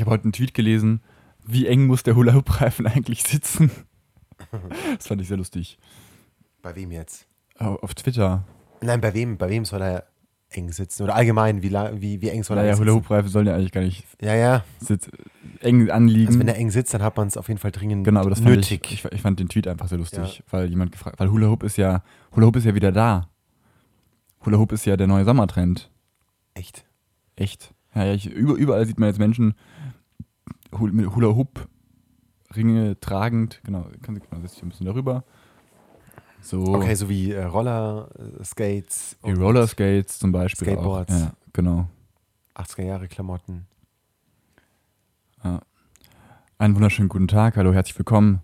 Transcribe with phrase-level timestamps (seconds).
[0.00, 1.02] Ich habe heute einen Tweet gelesen,
[1.46, 3.70] wie eng muss der Hula-Hoop-Reifen eigentlich sitzen?
[4.96, 5.76] das fand ich sehr lustig.
[6.62, 7.26] Bei wem jetzt?
[7.58, 8.46] Auf Twitter.
[8.80, 10.06] Nein, bei wem, bei wem soll er
[10.48, 11.02] eng sitzen?
[11.02, 12.86] Oder allgemein, wie, wie, wie eng soll er naja, sitzen?
[12.86, 14.64] Hula-Hoop-Reifen sollen ja eigentlich gar nicht ja, ja.
[14.80, 15.10] Sitz,
[15.60, 16.28] eng anliegen.
[16.28, 18.30] Also wenn er eng sitzt, dann hat man es auf jeden Fall dringend genau, aber
[18.30, 18.80] das nötig.
[18.80, 20.44] Fand ich, ich, ich, fand den Tweet einfach sehr lustig, ja.
[20.50, 22.02] weil jemand gefragt, weil Hula Hoop ist ja,
[22.34, 23.28] Hula Hoop ist ja wieder da.
[24.46, 25.90] Hula Hoop ist ja der neue Sommertrend.
[26.54, 26.86] Echt?
[27.36, 27.74] Echt.
[27.94, 29.54] Ja, ja ich, überall sieht man jetzt Menschen
[30.72, 31.68] Hula Hoop
[32.56, 35.24] Ringe tragend, genau, kann sie genau, setzt ein bisschen darüber.
[36.42, 36.62] So.
[36.74, 38.08] Okay, so wie äh, Roller
[38.42, 39.16] Skates.
[39.22, 40.66] Wie Roller Skates zum Beispiel.
[40.66, 41.12] Skateboards.
[41.12, 41.18] Auch.
[41.18, 41.88] Ja, genau.
[42.56, 43.66] 80er Jahre Klamotten.
[45.44, 45.60] Ja.
[46.58, 47.56] Einen wunderschönen guten Tag.
[47.56, 48.40] Hallo, herzlich willkommen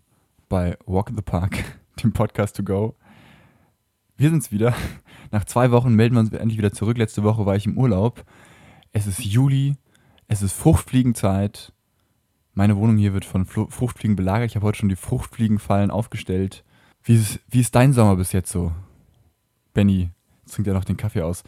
[0.49, 1.65] bei Walk in the Park,
[2.03, 2.95] dem Podcast to go.
[4.17, 4.75] Wir sind's wieder.
[5.33, 6.97] Nach zwei Wochen melden wir uns endlich wieder zurück.
[6.97, 8.25] Letzte Woche war ich im Urlaub.
[8.93, 9.75] Es ist Juli.
[10.29, 11.73] Es ist Fruchtfliegenzeit.
[12.59, 14.49] Meine Wohnung hier wird von Fruchtfliegen belagert.
[14.49, 16.65] Ich habe heute schon die Fruchtfliegenfallen aufgestellt.
[17.03, 18.73] Wie ist, wie ist dein Sommer bis jetzt so?
[19.75, 20.09] Benny,
[20.51, 21.45] trinkt ja noch den Kaffee aus.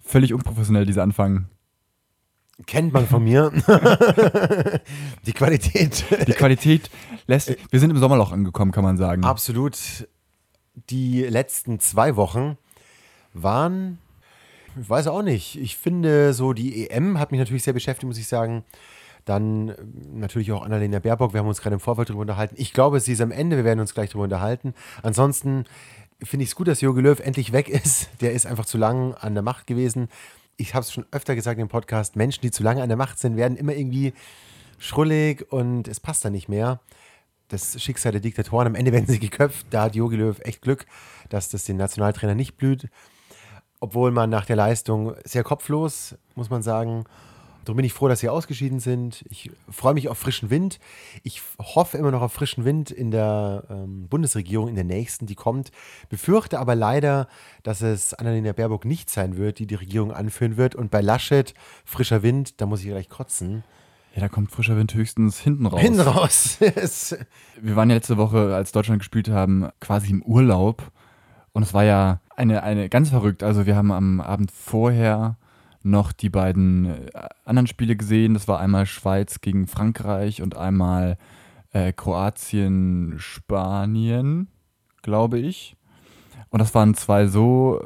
[0.00, 1.46] Völlig unprofessionell, dieser Anfang.
[2.66, 3.52] Kennt man von mir.
[5.26, 6.04] die Qualität.
[6.26, 6.90] Die Qualität
[7.28, 7.56] lässt.
[7.70, 9.22] Wir sind im Sommerloch angekommen, kann man sagen.
[9.22, 10.08] Absolut.
[10.90, 12.58] Die letzten zwei Wochen
[13.32, 13.98] waren,
[14.80, 15.56] ich weiß auch nicht.
[15.60, 18.64] Ich finde, so die EM hat mich natürlich sehr beschäftigt, muss ich sagen.
[19.28, 19.74] Dann äh,
[20.12, 21.34] natürlich auch Annalena Baerbock.
[21.34, 22.54] Wir haben uns gerade im Vorfeld darüber unterhalten.
[22.56, 23.56] Ich glaube, sie ist am Ende.
[23.56, 24.72] Wir werden uns gleich darüber unterhalten.
[25.02, 25.64] Ansonsten
[26.22, 28.08] finde ich es gut, dass Jogi Löw endlich weg ist.
[28.22, 30.08] Der ist einfach zu lang an der Macht gewesen.
[30.56, 33.18] Ich habe es schon öfter gesagt im Podcast: Menschen, die zu lange an der Macht
[33.18, 34.14] sind, werden immer irgendwie
[34.78, 36.80] schrullig und es passt dann nicht mehr.
[37.48, 39.66] Das Schicksal der Diktatoren, am Ende werden sie geköpft.
[39.70, 40.86] Da hat Jogi Löw echt Glück,
[41.28, 42.88] dass das den Nationaltrainer nicht blüht.
[43.80, 47.04] Obwohl man nach der Leistung sehr kopflos, muss man sagen,
[47.68, 49.26] Darum bin ich froh, dass sie ausgeschieden sind.
[49.28, 50.78] Ich freue mich auf frischen Wind.
[51.22, 55.34] Ich hoffe immer noch auf frischen Wind in der ähm, Bundesregierung, in der nächsten, die
[55.34, 55.70] kommt.
[56.08, 57.28] Befürchte aber leider,
[57.64, 60.76] dass es Annalena Baerbock nicht sein wird, die die Regierung anführen wird.
[60.76, 61.52] Und bei Laschet,
[61.84, 63.64] frischer Wind, da muss ich gleich kotzen.
[64.14, 65.82] Ja, da kommt frischer Wind höchstens hinten raus.
[65.82, 66.56] Hinten raus.
[67.60, 70.90] Wir waren ja letzte Woche, als Deutschland gespielt haben, quasi im Urlaub.
[71.52, 73.42] Und es war ja eine, eine ganz verrückt.
[73.42, 75.36] Also wir haben am Abend vorher
[75.88, 77.10] noch die beiden äh,
[77.44, 78.34] anderen Spiele gesehen.
[78.34, 81.18] Das war einmal Schweiz gegen Frankreich und einmal
[81.72, 84.48] äh, Kroatien, Spanien,
[85.02, 85.76] glaube ich.
[86.50, 87.80] Und das waren zwei so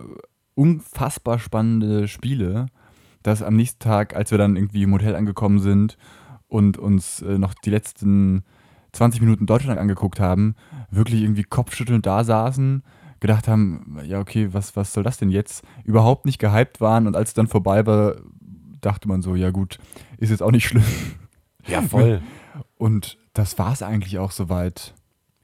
[0.55, 2.67] unfassbar spannende Spiele,
[3.23, 5.97] dass am nächsten Tag, als wir dann irgendwie im Hotel angekommen sind
[6.49, 8.45] und uns äh, noch die letzten
[8.93, 10.55] 20 Minuten Deutschland angeguckt haben,
[10.91, 12.83] wirklich irgendwie kopfschüttelnd da saßen
[13.23, 15.65] gedacht haben, ja, okay, was, was soll das denn jetzt?
[15.85, 18.17] Überhaupt nicht gehypt waren und als es dann vorbei war,
[18.83, 19.79] dachte man so, ja gut,
[20.19, 20.85] ist jetzt auch nicht schlimm.
[21.67, 22.21] Ja, voll.
[22.77, 24.93] Und das war es eigentlich auch soweit.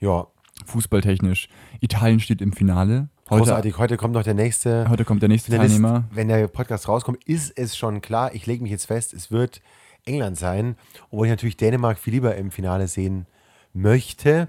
[0.00, 0.26] Ja.
[0.66, 1.48] Fußballtechnisch.
[1.80, 3.08] Italien steht im Finale.
[3.30, 4.88] Heute, Großartig, heute kommt noch der nächste.
[4.88, 5.98] Heute kommt der nächste Teilnehmer.
[5.98, 8.34] List, wenn der Podcast rauskommt, ist es schon klar.
[8.34, 9.62] Ich lege mich jetzt fest, es wird
[10.04, 10.76] England sein,
[11.10, 13.26] obwohl ich natürlich Dänemark viel lieber im Finale sehen
[13.72, 14.48] möchte.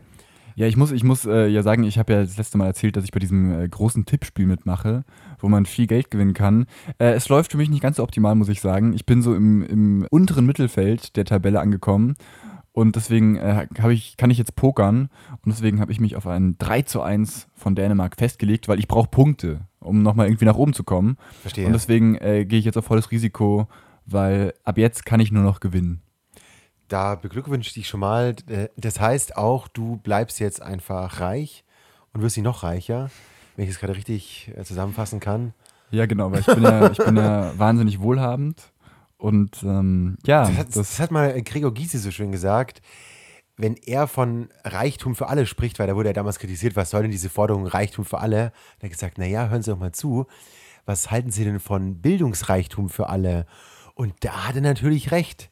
[0.60, 2.98] Ja, ich muss, ich muss äh, ja sagen, ich habe ja das letzte Mal erzählt,
[2.98, 5.06] dass ich bei diesem äh, großen Tippspiel mitmache,
[5.40, 6.66] wo man viel Geld gewinnen kann.
[6.98, 8.92] Äh, es läuft für mich nicht ganz so optimal, muss ich sagen.
[8.92, 12.16] Ich bin so im, im unteren Mittelfeld der Tabelle angekommen.
[12.74, 15.08] Und deswegen äh, ich, kann ich jetzt pokern.
[15.32, 18.90] Und deswegen habe ich mich auf ein 3 zu 1 von Dänemark festgelegt, weil ich
[18.90, 21.16] brauche Punkte, um nochmal irgendwie nach oben zu kommen.
[21.42, 21.68] Verstehe.
[21.68, 23.70] Und deswegen äh, gehe ich jetzt auf volles Risiko,
[24.06, 26.02] weil ab jetzt kann ich nur noch gewinnen.
[26.90, 28.36] Da beglückwünsche ich dich schon mal.
[28.48, 31.64] Äh, das heißt auch, du bleibst jetzt einfach reich
[32.14, 33.10] und wirst sie noch reicher,
[33.56, 35.54] wenn ich es gerade richtig äh, zusammenfassen kann.
[35.92, 38.72] Ja, genau, weil ich bin ja, ich bin ja wahnsinnig wohlhabend.
[39.18, 40.46] Und ähm, ja.
[40.46, 42.82] Das hat, das, das hat, mal Gregor Gysi so schön gesagt.
[43.58, 47.02] Wenn er von Reichtum für alle spricht, weil da wurde er damals kritisiert, was soll
[47.02, 48.38] denn diese Forderung Reichtum für alle?
[48.38, 50.28] Da hat er gesagt, naja, hören Sie doch mal zu.
[50.86, 53.46] Was halten Sie denn von Bildungsreichtum für alle?
[53.96, 55.50] Und da hat er natürlich recht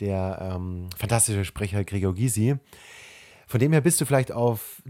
[0.00, 2.56] der ähm, fantastische Sprecher Gregor Gysi.
[3.46, 4.82] Von dem her bist du vielleicht auf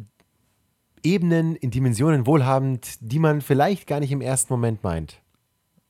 [1.02, 5.20] Ebenen, in Dimensionen wohlhabend, die man vielleicht gar nicht im ersten Moment meint.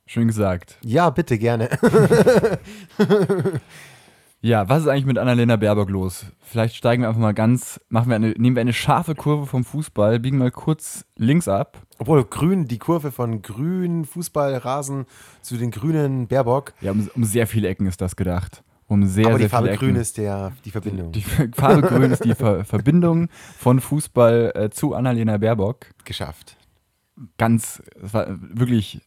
[0.06, 0.78] Schön gesagt.
[0.82, 1.70] Ja, bitte, gerne.
[4.42, 6.26] ja, was ist eigentlich mit Annalena Baerbock los?
[6.40, 9.64] Vielleicht steigen wir einfach mal ganz, machen wir eine, nehmen wir eine scharfe Kurve vom
[9.64, 11.80] Fußball, biegen mal kurz links ab.
[11.98, 15.06] Obwohl grün, die Kurve von grün Fußballrasen
[15.40, 16.74] zu den grünen Baerbock.
[16.80, 18.64] Ja, um, um sehr viele Ecken ist das gedacht
[18.94, 21.12] um sehr, Aber die sehr Farbe grün ist der, die Verbindung.
[21.12, 25.86] Die, die Farbe grün ist die Ver Verbindung von Fußball äh, zu Annalena Baerbock.
[26.04, 26.56] Geschafft.
[27.38, 29.00] Ganz, es war wirklich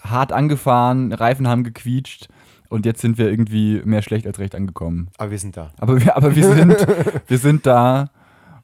[0.00, 2.28] hart angefahren, Reifen haben gequietscht
[2.68, 5.08] und jetzt sind wir irgendwie mehr schlecht als recht angekommen.
[5.16, 5.72] Aber wir sind da.
[5.78, 6.86] Aber wir, aber wir, sind,
[7.26, 8.10] wir sind da.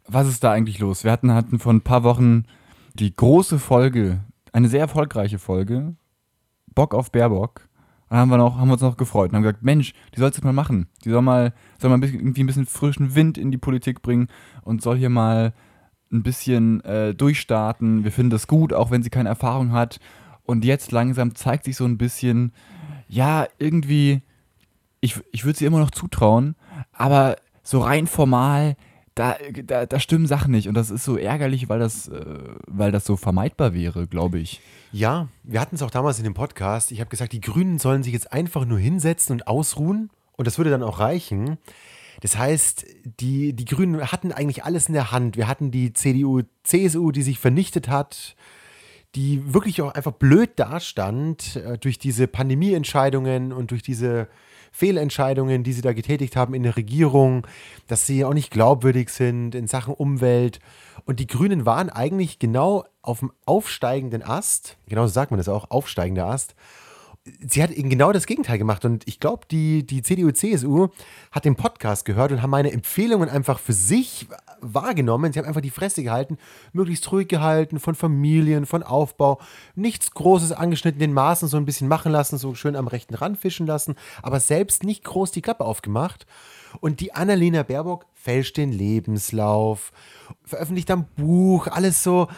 [0.07, 1.05] Was ist da eigentlich los?
[1.05, 2.45] Wir hatten, hatten vor ein paar Wochen
[2.95, 5.95] die große Folge, eine sehr erfolgreiche Folge,
[6.75, 7.69] Bock auf Baerbock.
[8.11, 10.43] Und haben wir, noch, haben uns noch gefreut und haben gesagt, Mensch, die soll es
[10.43, 10.89] mal machen.
[11.05, 14.03] Die soll mal, soll mal ein bisschen, irgendwie ein bisschen frischen Wind in die Politik
[14.03, 14.27] bringen
[14.63, 15.55] und soll hier mal
[16.13, 18.03] ein bisschen äh, durchstarten.
[18.03, 20.01] Wir finden das gut, auch wenn sie keine Erfahrung hat.
[20.43, 22.53] Und jetzt langsam zeigt sich so ein bisschen,
[23.07, 24.23] ja, irgendwie,
[25.01, 26.57] ich, ich würde sie immer noch zutrauen,
[26.93, 28.75] aber so rein formal,
[29.21, 30.67] da, da, da stimmen Sachen nicht.
[30.67, 32.25] Und das ist so ärgerlich, weil das, äh,
[32.67, 34.63] weil das so vermeidbar wäre, glaube ich.
[34.93, 36.91] Ja, wir hatten es auch damals in dem Podcast.
[36.91, 40.09] Ich habe gesagt, die Grünen sollen sich jetzt einfach nur hinsetzen und ausruhen.
[40.39, 41.59] Und das würde dann auch reichen.
[42.23, 42.87] Das heißt,
[43.21, 45.37] die, die Grünen hatten eigentlich alles in der Hand.
[45.37, 48.37] Wir hatten die CDU, CSU, die sich vernichtet hat,
[49.15, 54.29] die wirklich auch einfach blöd dastand äh, durch diese Pandemieentscheidungen und durch diese
[54.73, 57.47] Fehlentscheidungen, die sie da getätigt haben in der Regierung,
[57.87, 60.61] dass sie auch nicht glaubwürdig sind in Sachen Umwelt.
[61.05, 65.49] Und die Grünen waren eigentlich genau auf dem aufsteigenden Ast, genau so sagt man das
[65.49, 66.55] auch, aufsteigender Ast
[67.25, 68.85] sie hat eben genau das Gegenteil gemacht.
[68.85, 70.89] Und ich glaube, die, die CDU, CSU
[71.31, 74.27] hat den Podcast gehört und haben meine Empfehlungen einfach für sich
[74.61, 75.33] wahrgenommen.
[75.33, 76.39] Sie haben einfach die Fresse gehalten,
[76.73, 79.39] möglichst ruhig gehalten, von Familien, von Aufbau,
[79.75, 83.39] nichts Großes angeschnitten, den Maßen so ein bisschen machen lassen, so schön am rechten Rand
[83.39, 86.27] fischen lassen, aber selbst nicht groß die Klappe aufgemacht.
[86.81, 89.93] Und die Annalena Baerbock fälscht den Lebenslauf,
[90.45, 92.29] veröffentlicht ein Buch, alles so,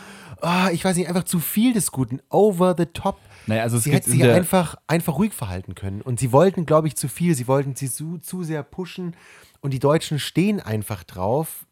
[0.40, 3.18] oh, ich weiß nicht, einfach zu viel des Guten, over the top.
[3.46, 6.00] Naja, also sie hätte sich einfach, einfach ruhig verhalten können.
[6.00, 7.34] Und sie wollten, glaube ich, zu viel.
[7.34, 9.16] Sie wollten sie zu, zu sehr pushen.
[9.60, 11.66] Und die Deutschen stehen einfach drauf,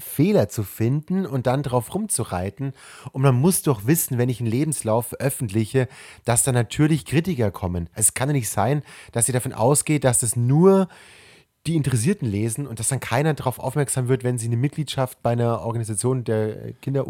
[0.00, 2.72] Fehler zu finden und dann drauf rumzureiten.
[3.12, 5.88] Und man muss doch wissen, wenn ich einen Lebenslauf veröffentliche,
[6.24, 7.88] dass da natürlich Kritiker kommen.
[7.94, 10.88] Es kann ja nicht sein, dass sie davon ausgeht, dass es nur
[11.66, 15.32] die Interessierten lesen und dass dann keiner darauf aufmerksam wird, wenn sie eine Mitgliedschaft bei
[15.32, 17.06] einer Organisation der Kinder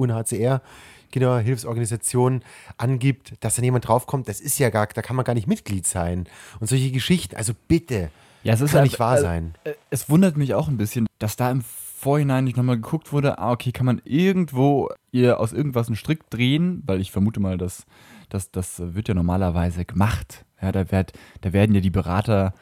[1.14, 2.42] UNHCR Kinderhilfsorganisation
[2.76, 5.86] angibt, dass dann jemand draufkommt, das ist ja gar, da kann man gar nicht Mitglied
[5.86, 6.26] sein.
[6.60, 8.10] Und solche Geschichten, also bitte,
[8.42, 9.54] ja, es ist kann halt, nicht wahr äh, sein.
[9.64, 13.38] Äh, es wundert mich auch ein bisschen, dass da im Vorhinein nicht nochmal geguckt wurde,
[13.38, 17.58] ah, okay, kann man irgendwo ihr aus irgendwas einen Strick drehen, weil ich vermute mal,
[17.58, 17.84] dass,
[18.30, 20.46] dass das wird ja normalerweise gemacht.
[20.62, 22.54] Ja, da, werd, da werden ja die Berater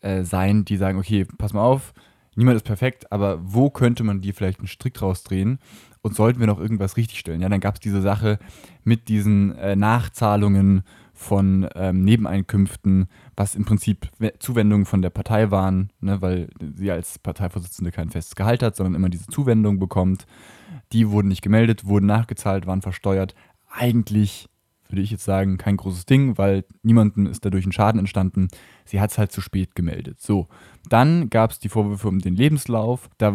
[0.00, 1.92] äh, sein, die sagen, okay, pass mal auf,
[2.36, 5.58] niemand ist perfekt, aber wo könnte man dir vielleicht einen Strick rausdrehen?
[6.02, 7.40] Und sollten wir noch irgendwas richtigstellen?
[7.40, 8.38] Ja, dann gab es diese Sache
[8.84, 10.82] mit diesen äh, Nachzahlungen
[11.12, 14.08] von ähm, Nebeneinkünften, was im Prinzip
[14.38, 18.94] Zuwendungen von der Partei waren, ne, weil sie als Parteivorsitzende kein festes Gehalt hat, sondern
[18.94, 20.26] immer diese Zuwendung bekommt.
[20.92, 23.34] Die wurden nicht gemeldet, wurden nachgezahlt, waren versteuert.
[23.68, 24.48] Eigentlich
[24.90, 28.48] würde ich jetzt sagen, kein großes Ding, weil niemandem ist dadurch ein Schaden entstanden.
[28.84, 30.20] Sie hat es halt zu spät gemeldet.
[30.20, 30.48] So,
[30.88, 33.08] dann gab es die Vorwürfe um den Lebenslauf.
[33.18, 33.34] Da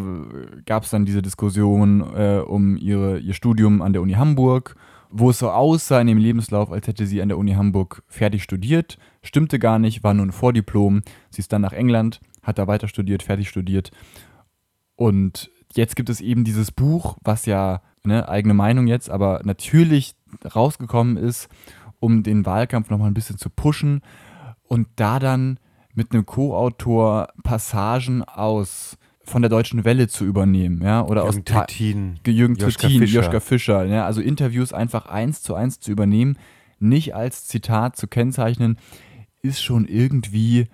[0.65, 4.75] gab es dann diese Diskussion äh, um ihre, ihr Studium an der Uni Hamburg,
[5.09, 8.43] wo es so aussah in dem Lebenslauf, als hätte sie an der Uni Hamburg fertig
[8.43, 8.97] studiert.
[9.21, 11.01] Stimmte gar nicht, war nur ein Vordiplom.
[11.29, 13.91] Sie ist dann nach England, hat da weiter studiert, fertig studiert.
[14.95, 20.15] Und jetzt gibt es eben dieses Buch, was ja, ne, eigene Meinung jetzt, aber natürlich
[20.43, 21.49] rausgekommen ist,
[21.99, 24.01] um den Wahlkampf nochmal ein bisschen zu pushen
[24.63, 25.59] und da dann
[25.93, 31.45] mit einem Co-Autor Passagen aus von der Deutschen Welle zu übernehmen, ja, oder Jürgen aus
[31.45, 36.37] Trittin, Jürgen Trittin, Joschka Fischer, ja, also Interviews einfach eins zu eins zu übernehmen,
[36.79, 38.77] nicht als Zitat zu kennzeichnen,
[39.41, 40.67] ist schon irgendwie,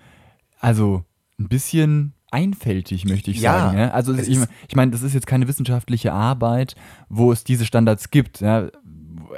[0.59, 1.05] also
[1.39, 3.77] ein bisschen einfältig, möchte ich ja, sagen.
[3.77, 3.91] Ja?
[3.91, 6.75] Also ich, ich meine, das ist jetzt keine wissenschaftliche Arbeit,
[7.09, 8.39] wo es diese Standards gibt.
[8.39, 8.69] Ja?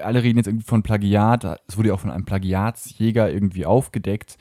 [0.01, 1.59] Alle reden jetzt irgendwie von Plagiat.
[1.67, 4.37] Es wurde ja auch von einem Plagiatsjäger irgendwie aufgedeckt.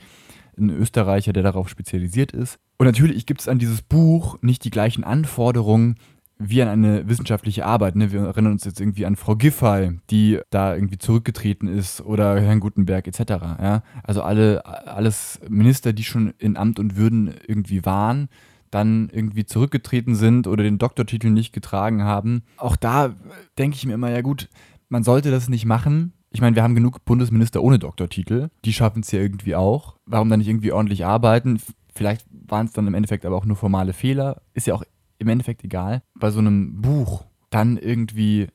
[0.56, 2.58] Ein Österreicher, der darauf spezialisiert ist.
[2.78, 5.96] Und natürlich gibt es an dieses Buch nicht die gleichen Anforderungen
[6.38, 7.96] wie an eine wissenschaftliche Arbeit.
[7.96, 8.12] Ne?
[8.12, 12.60] Wir erinnern uns jetzt irgendwie an Frau Giffey, die da irgendwie zurückgetreten ist oder Herrn
[12.60, 13.20] Gutenberg etc.
[13.60, 13.82] Ja?
[14.02, 18.28] Also alle, alles Minister, die schon in Amt und Würden irgendwie waren,
[18.70, 22.42] dann irgendwie zurückgetreten sind oder den Doktortitel nicht getragen haben.
[22.56, 23.14] Auch da
[23.58, 24.48] denke ich mir immer, ja gut,
[24.92, 26.12] man sollte das nicht machen.
[26.30, 28.50] Ich meine, wir haben genug Bundesminister ohne Doktortitel.
[28.66, 29.96] Die schaffen es ja irgendwie auch.
[30.04, 31.60] Warum dann nicht irgendwie ordentlich arbeiten?
[31.94, 34.42] Vielleicht waren es dann im Endeffekt aber auch nur formale Fehler.
[34.52, 34.84] Ist ja auch
[35.18, 36.02] im Endeffekt egal.
[36.14, 38.48] Bei so einem Buch dann irgendwie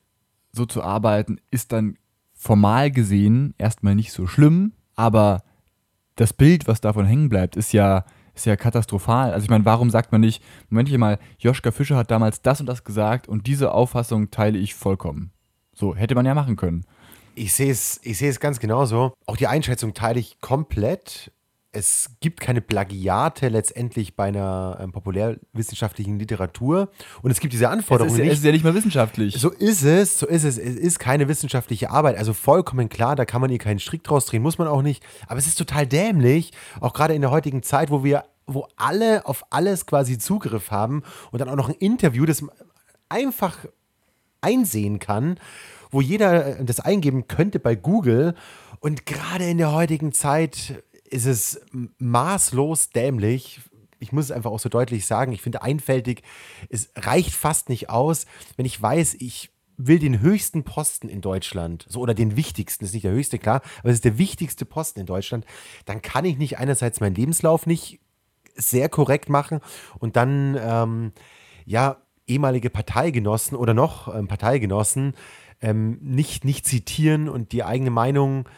[0.52, 1.98] so zu arbeiten, ist dann
[2.34, 5.42] formal gesehen erstmal nicht so schlimm, aber
[6.14, 8.04] das Bild, was davon hängen bleibt, ist ja,
[8.34, 9.32] ist ja katastrophal.
[9.32, 12.60] Also ich meine, warum sagt man nicht, Moment hier mal, Joschka Fischer hat damals das
[12.60, 15.32] und das gesagt und diese Auffassung teile ich vollkommen.
[15.78, 16.84] So, hätte man ja machen können.
[17.36, 19.12] Ich sehe es, ich sehe es ganz genauso.
[19.26, 21.30] Auch die Einschätzung teile ich komplett.
[21.70, 26.90] es gibt keine Plagiate letztendlich bei einer ähm, populärwissenschaftlichen Literatur.
[27.22, 28.32] Und es gibt diese Anforderungen es ist, nicht.
[28.32, 29.36] Es ist ja nicht mal wissenschaftlich.
[29.38, 30.58] So ist es, so ist es.
[30.58, 32.16] Es ist keine wissenschaftliche Arbeit.
[32.16, 35.04] Also vollkommen klar, da kann man ihr keinen Strick draus drehen, muss man auch nicht.
[35.28, 39.26] Aber es ist total dämlich, auch gerade in der heutigen Zeit, wo wir, wo alle
[39.26, 42.42] auf alles quasi Zugriff haben und dann auch noch ein Interview, das
[43.08, 43.64] einfach
[44.40, 45.38] einsehen kann,
[45.90, 48.34] wo jeder das eingeben könnte bei Google.
[48.80, 51.60] Und gerade in der heutigen Zeit ist es
[51.98, 53.60] maßlos dämlich.
[53.98, 55.32] Ich muss es einfach auch so deutlich sagen.
[55.32, 56.22] Ich finde einfältig,
[56.68, 58.26] es reicht fast nicht aus,
[58.56, 62.92] wenn ich weiß, ich will den höchsten Posten in Deutschland, so oder den wichtigsten, ist
[62.92, 65.46] nicht der höchste, klar, aber es ist der wichtigste Posten in Deutschland,
[65.86, 68.00] dann kann ich nicht einerseits meinen Lebenslauf nicht
[68.56, 69.60] sehr korrekt machen
[70.00, 71.12] und dann, ähm,
[71.64, 75.14] ja, ehemalige Parteigenossen oder noch ähm, Parteigenossen
[75.60, 78.48] ähm, nicht, nicht zitieren und die eigene Meinung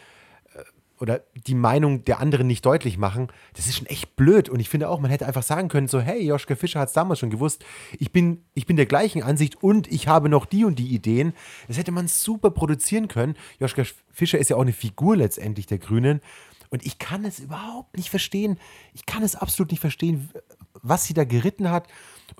[1.01, 4.49] oder die Meinung der anderen nicht deutlich machen, das ist schon echt blöd.
[4.49, 6.95] Und ich finde auch, man hätte einfach sagen können, so, hey, Joschka Fischer hat es
[6.95, 7.65] damals schon gewusst,
[7.99, 11.33] ich bin, ich bin der gleichen Ansicht und ich habe noch die und die Ideen.
[11.69, 13.35] Das hätte man super produzieren können.
[13.59, 16.21] Joschka Fischer ist ja auch eine Figur letztendlich der Grünen.
[16.69, 18.59] Und ich kann es überhaupt nicht verstehen.
[18.93, 20.31] Ich kann es absolut nicht verstehen,
[20.83, 21.89] was sie da geritten hat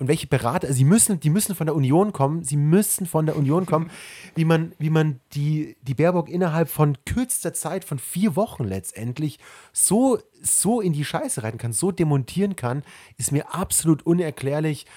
[0.01, 3.27] und welche Berater, also sie müssen, die müssen von der Union kommen, sie müssen von
[3.27, 3.91] der Union kommen,
[4.35, 9.37] wie man, wie man die, die Baerbock innerhalb von kürzester Zeit, von vier Wochen letztendlich,
[9.73, 12.81] so, so in die Scheiße reiten kann, so demontieren kann,
[13.17, 14.87] ist mir absolut unerklärlich.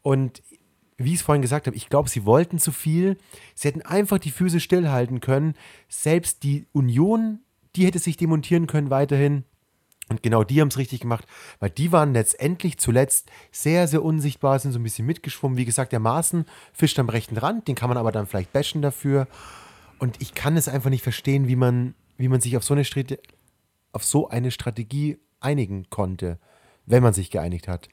[0.00, 0.42] Und
[0.96, 3.18] wie ich es vorhin gesagt habe, ich glaube, sie wollten zu viel.
[3.54, 5.56] Sie hätten einfach die Füße stillhalten können.
[5.90, 7.40] Selbst die Union,
[7.76, 9.44] die hätte sich demontieren können weiterhin.
[10.08, 11.26] Und genau die haben es richtig gemacht,
[11.60, 15.56] weil die waren letztendlich zuletzt sehr, sehr unsichtbar, sind so ein bisschen mitgeschwommen.
[15.56, 18.82] Wie gesagt, der Maßen fischt am rechten Rand, den kann man aber dann vielleicht bashen
[18.82, 19.26] dafür.
[19.98, 22.84] Und ich kann es einfach nicht verstehen, wie man, wie man sich auf so, eine
[23.92, 26.38] auf so eine Strategie einigen konnte,
[26.84, 27.88] wenn man sich geeinigt hat.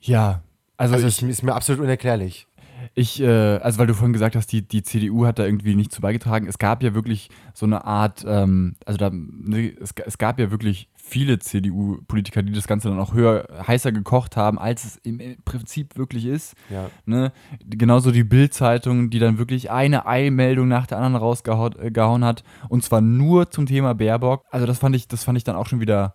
[0.00, 0.42] Ja,
[0.76, 2.46] also, also ist, ist mir absolut unerklärlich.
[2.94, 5.92] Ich, äh, also weil du vorhin gesagt hast, die, die CDU hat da irgendwie nicht
[5.92, 6.46] zu beigetragen.
[6.46, 10.50] Es gab ja wirklich so eine Art, ähm, also da, ne, es, es gab ja
[10.50, 15.20] wirklich viele CDU-Politiker, die das Ganze dann auch höher, heißer gekocht haben, als es im
[15.44, 16.54] Prinzip wirklich ist.
[16.70, 16.88] Ja.
[17.04, 17.32] Ne?
[17.66, 22.42] Genauso die Bild-Zeitung, die dann wirklich eine Eilmeldung nach der anderen rausgehauen äh, hat.
[22.68, 24.44] Und zwar nur zum Thema Baerbock.
[24.50, 26.14] Also das fand ich, das fand ich dann auch schon wieder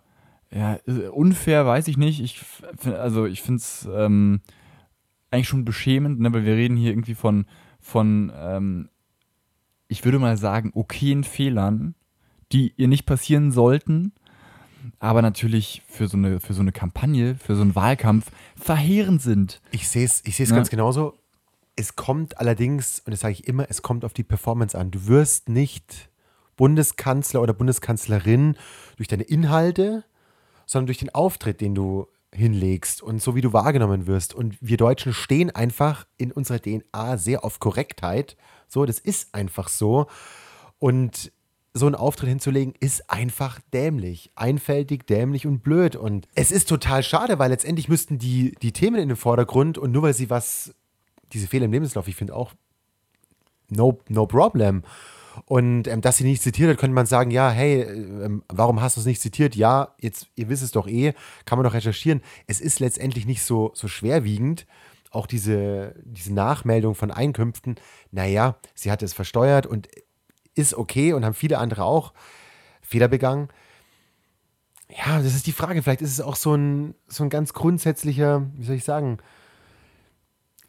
[0.51, 0.79] ja,
[1.11, 2.19] unfair, weiß ich nicht.
[2.21, 2.43] Ich,
[2.85, 3.87] also ich finde es.
[3.93, 4.41] Ähm,
[5.31, 6.33] eigentlich schon beschämend, ne?
[6.33, 7.45] weil wir reden hier irgendwie von,
[7.79, 8.89] von ähm,
[9.87, 11.95] ich würde mal sagen, okayen Fehlern,
[12.51, 14.13] die ihr nicht passieren sollten,
[14.99, 19.61] aber natürlich für so eine, für so eine Kampagne, für so einen Wahlkampf verheerend sind.
[19.71, 20.55] Ich sehe es ich seh's ja.
[20.55, 21.15] ganz genauso.
[21.75, 24.91] Es kommt allerdings, und das sage ich immer, es kommt auf die Performance an.
[24.91, 26.09] Du wirst nicht
[26.57, 28.57] Bundeskanzler oder Bundeskanzlerin
[28.97, 30.03] durch deine Inhalte,
[30.65, 34.33] sondern durch den Auftritt, den du hinlegst und so wie du wahrgenommen wirst.
[34.33, 38.37] Und wir Deutschen stehen einfach in unserer DNA sehr auf Korrektheit.
[38.67, 40.07] So, das ist einfach so.
[40.77, 41.31] Und
[41.73, 44.31] so einen Auftritt hinzulegen, ist einfach dämlich.
[44.35, 45.95] Einfältig, dämlich und blöd.
[45.95, 49.91] Und es ist total schade, weil letztendlich müssten die, die Themen in den Vordergrund und
[49.91, 50.73] nur weil sie was,
[51.31, 52.53] diese Fehler im Lebenslauf, ich finde auch,
[53.69, 54.83] no, no problem.
[55.45, 58.97] Und ähm, dass sie nicht zitiert hat, könnte man sagen, ja, hey, ähm, warum hast
[58.97, 59.55] du es nicht zitiert?
[59.55, 61.13] Ja, jetzt, ihr wisst es doch eh,
[61.45, 62.21] kann man doch recherchieren.
[62.47, 64.65] Es ist letztendlich nicht so, so schwerwiegend.
[65.11, 67.75] Auch diese, diese Nachmeldung von Einkünften,
[68.11, 69.87] naja, sie hatte es versteuert und
[70.53, 72.13] ist okay und haben viele andere auch
[72.81, 73.49] Fehler begangen.
[74.89, 75.81] Ja, das ist die Frage.
[75.81, 79.19] Vielleicht ist es auch so ein, so ein ganz grundsätzlicher, wie soll ich sagen,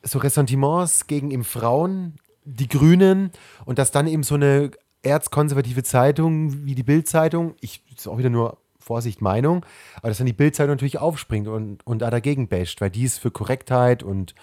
[0.03, 3.31] so Ressentiments gegen eben Frauen die Grünen
[3.65, 4.71] und dass dann eben so eine
[5.03, 9.65] erzkonservative Zeitung wie die Bild-Zeitung, ich ist auch wieder nur Vorsicht Meinung,
[9.97, 13.19] aber dass dann die Bild-Zeitung natürlich aufspringt und, und da dagegen basht, weil die ist
[13.19, 14.35] für Korrektheit und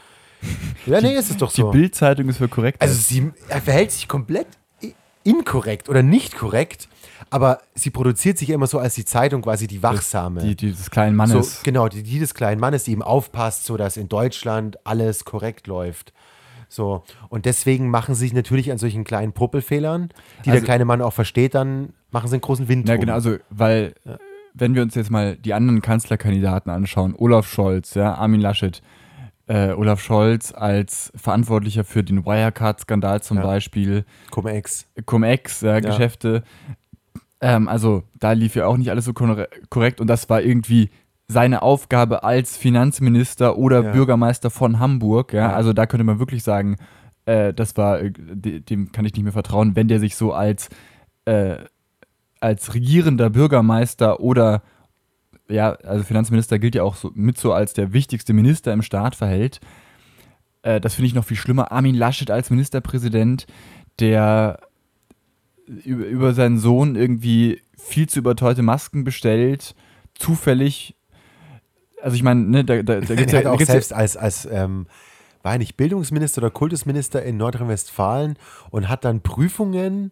[0.86, 1.72] ja, nee, ist es doch so.
[1.72, 2.88] Die Bild-Zeitung ist für Korrektheit.
[2.88, 4.48] Also sie er verhält sich komplett
[5.28, 6.88] inkorrekt oder nicht korrekt,
[7.30, 10.42] aber sie produziert sich immer so als die Zeitung quasi die wachsame.
[10.42, 11.58] Die, die des kleinen Mannes.
[11.58, 15.26] So, genau, die, die des kleinen Mannes, die eben aufpasst, so dass in Deutschland alles
[15.26, 16.14] korrekt läuft.
[16.70, 20.10] So, und deswegen machen sie sich natürlich an solchen kleinen Puppelfehlern,
[20.46, 22.90] die also, der kleine Mann auch versteht, dann machen sie einen großen Wind.
[22.90, 24.18] Ja, genau, also, weil, ja.
[24.54, 28.82] wenn wir uns jetzt mal die anderen Kanzlerkandidaten anschauen, Olaf Scholz, ja, Armin Laschet,
[29.48, 33.44] äh, Olaf Scholz als Verantwortlicher für den Wirecard-Skandal zum ja.
[33.44, 34.06] Beispiel.
[34.32, 34.88] Cum-Ex.
[35.06, 36.44] Cum-Ex, ja, Geschäfte.
[37.40, 40.90] Ähm, also, da lief ja auch nicht alles so korrekt und das war irgendwie
[41.28, 43.92] seine Aufgabe als Finanzminister oder ja.
[43.92, 45.34] Bürgermeister von Hamburg.
[45.34, 45.50] Ja?
[45.50, 45.54] ja?
[45.54, 46.78] Also da könnte man wirklich sagen,
[47.26, 50.70] äh, das war, äh, dem kann ich nicht mehr vertrauen, wenn der sich so als,
[51.26, 51.58] äh,
[52.40, 54.62] als regierender Bürgermeister oder,
[55.50, 59.16] ja, also Finanzminister gilt ja auch so, mit so als der wichtigste Minister im Staat
[59.16, 59.60] verhält.
[60.62, 61.72] Äh, das finde ich noch viel schlimmer.
[61.72, 63.48] Armin Laschet als Ministerpräsident,
[64.00, 64.60] der
[65.68, 69.76] über, über seinen Sohn irgendwie viel zu überteuerte Masken bestellt,
[70.16, 70.97] zufällig.
[72.02, 74.48] Also ich meine, ne, da, da, da gibt es ja, ja, auch selbst als, als
[74.52, 74.88] ähm,
[75.44, 78.38] war er nicht Bildungsminister oder Kultusminister in Nordrhein-Westfalen
[78.70, 80.12] und hat dann Prüfungen.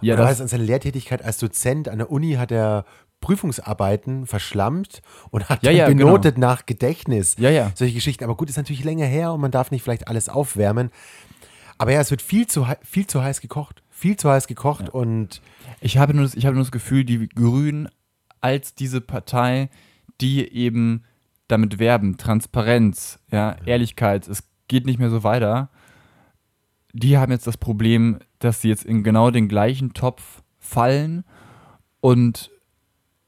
[0.00, 2.84] ja, oder das, heißt an seiner Lehrtätigkeit als Dozent an der Uni hat er
[3.20, 6.06] Prüfungsarbeiten verschlammt und hat Ja, ja, genau.
[6.06, 7.36] benotet nach Gedächtnis.
[7.38, 7.70] Ja, ja.
[7.74, 8.24] Solche Geschichten.
[8.24, 10.90] Aber gut, ist natürlich länger her und man darf nicht vielleicht alles aufwärmen.
[11.78, 13.82] Aber ja, es wird viel zu, viel zu heiß gekocht.
[13.90, 15.40] Viel zu heiß gekocht und
[15.80, 17.88] Ich habe, nur das, ich habe nur das Gefühl, die Grünen
[18.40, 19.70] als diese Partei,
[20.22, 21.04] die eben
[21.48, 25.70] damit werben, Transparenz, ja, Ehrlichkeit, es geht nicht mehr so weiter,
[26.92, 31.24] die haben jetzt das Problem, dass sie jetzt in genau den gleichen Topf fallen
[32.00, 32.50] und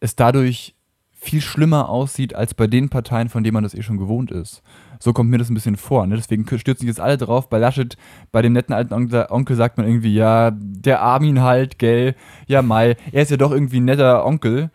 [0.01, 0.75] es dadurch
[1.13, 4.63] viel schlimmer aussieht als bei den Parteien, von denen man das eh schon gewohnt ist.
[5.01, 6.07] So kommt mir das ein bisschen vor.
[6.07, 6.17] Ne?
[6.17, 7.49] Deswegen stürzen sich jetzt alle drauf.
[7.49, 7.97] Bei Laschet,
[8.31, 12.15] bei dem netten alten Onkel, Onkel sagt man irgendwie, ja, der Armin halt, gell,
[12.47, 14.71] ja, Mai, er ist ja doch irgendwie ein netter Onkel.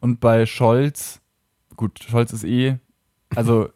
[0.00, 1.22] Und bei Scholz,
[1.76, 2.78] gut, Scholz ist eh,
[3.34, 3.68] also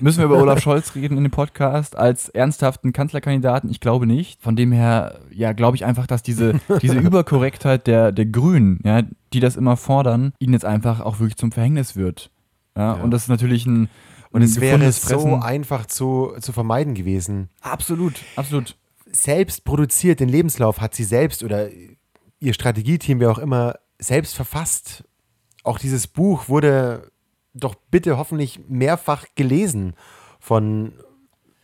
[0.00, 3.70] müssen wir über Olaf Scholz reden in dem Podcast als ernsthaften Kanzlerkandidaten?
[3.70, 4.40] Ich glaube nicht.
[4.42, 9.02] Von dem her, ja, glaube ich einfach, dass diese, diese Überkorrektheit der, der Grünen, ja,
[9.32, 12.30] die das immer fordern, ihnen jetzt einfach auch wirklich zum Verhängnis wird.
[12.76, 13.02] Ja, Ja.
[13.02, 13.90] und das ist natürlich ein
[14.30, 17.50] Und es wäre so einfach zu, zu vermeiden gewesen.
[17.60, 18.76] Absolut, absolut.
[19.10, 21.68] Selbst produziert, den Lebenslauf hat sie selbst oder
[22.40, 25.04] ihr Strategieteam, wer auch immer, selbst verfasst.
[25.64, 27.11] Auch dieses Buch wurde
[27.54, 29.94] doch bitte hoffentlich mehrfach gelesen
[30.40, 30.92] von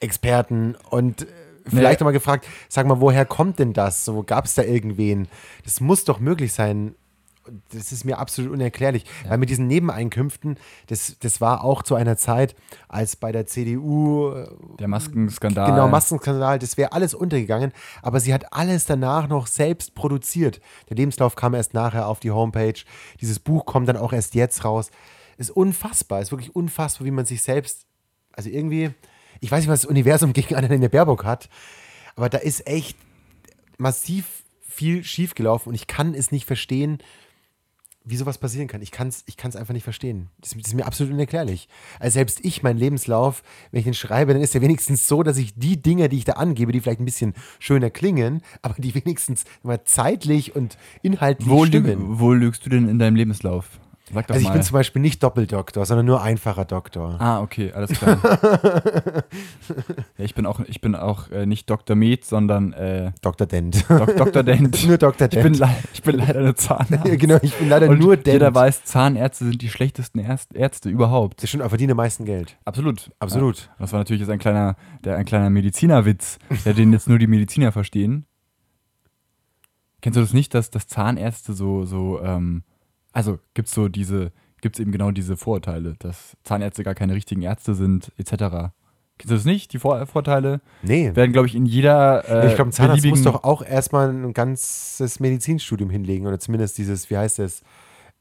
[0.00, 1.26] Experten und äh,
[1.66, 2.04] vielleicht Nee.
[2.04, 4.04] nochmal gefragt, sag mal, woher kommt denn das?
[4.04, 5.28] So gab es da irgendwen?
[5.64, 6.94] Das muss doch möglich sein.
[7.72, 9.06] Das ist mir absolut unerklärlich.
[9.26, 12.54] Weil mit diesen Nebeneinkünften, das, das war auch zu einer Zeit,
[12.88, 14.46] als bei der CDU äh,
[14.78, 15.70] Der Maskenskandal.
[15.70, 17.72] Genau, Maskenskandal, das wäre alles untergegangen.
[18.02, 20.60] Aber sie hat alles danach noch selbst produziert.
[20.90, 22.74] Der Lebenslauf kam erst nachher auf die Homepage.
[23.22, 24.90] Dieses Buch kommt dann auch erst jetzt raus.
[25.38, 27.86] Ist unfassbar, ist wirklich unfassbar, wie man sich selbst,
[28.32, 28.90] also irgendwie,
[29.40, 31.48] ich weiß nicht, was das Universum gegen Annalena Baerbock hat,
[32.16, 32.98] aber da ist echt
[33.78, 36.98] massiv viel schiefgelaufen und ich kann es nicht verstehen,
[38.10, 38.80] wie sowas passieren kann.
[38.80, 40.30] Ich kann es ich kann's einfach nicht verstehen.
[40.40, 41.68] Das, das ist mir absolut unerklärlich.
[42.00, 45.36] Also selbst ich, mein Lebenslauf, wenn ich den schreibe, dann ist er wenigstens so, dass
[45.36, 48.94] ich die Dinge, die ich da angebe, die vielleicht ein bisschen schöner klingen, aber die
[48.94, 51.86] wenigstens immer zeitlich und inhaltlich Wo, stimmen.
[51.86, 53.78] lüg, wo lügst du denn in deinem Lebenslauf?
[54.12, 54.54] Sag doch Also ich mal.
[54.54, 57.16] bin zum Beispiel nicht Doppeldoktor, sondern nur einfacher Doktor.
[57.20, 58.18] ah, okay, alles klar.
[60.18, 61.96] ja, ich bin auch, ich bin auch äh, nicht Dr.
[61.96, 63.46] Med, sondern äh, Dr.
[63.46, 63.84] Dent.
[63.88, 64.42] Dok Dr.
[64.42, 64.84] Dent.
[64.88, 65.28] nur Dr.
[65.30, 65.70] Ich bin, Dent.
[65.92, 67.04] ich bin leider eine Zahnarzt.
[67.18, 68.28] Genau, ich bin leider Und nur Dent.
[68.34, 71.42] jeder weiß, Zahnärzte sind die schlechtesten Erst Ärzte überhaupt.
[71.42, 72.56] das stimmt, aber verdienen am meisten Geld.
[72.64, 73.10] Absolut.
[73.18, 73.58] Absolut.
[73.58, 73.68] Ja.
[73.80, 77.26] Das war natürlich jetzt ein kleiner, der, ein kleiner Medizinerwitz, der den jetzt nur die
[77.26, 78.24] Mediziner verstehen.
[80.00, 82.62] Kennst du das nicht, dass, dass Zahnärzte so, so, ähm,
[83.18, 87.14] also gibt es so diese, gibt es eben genau diese Vorurteile, dass Zahnärzte gar keine
[87.14, 88.30] richtigen Ärzte sind, etc.
[89.18, 90.60] Kennst du das nicht, die Vor Vorteile?
[90.82, 91.10] Nee.
[91.16, 94.32] Werden, glaube ich, in jeder äh, ich glaube, ein Zahnarzt muss doch auch erstmal ein
[94.32, 97.62] ganzes Medizinstudium hinlegen oder zumindest dieses, wie heißt das?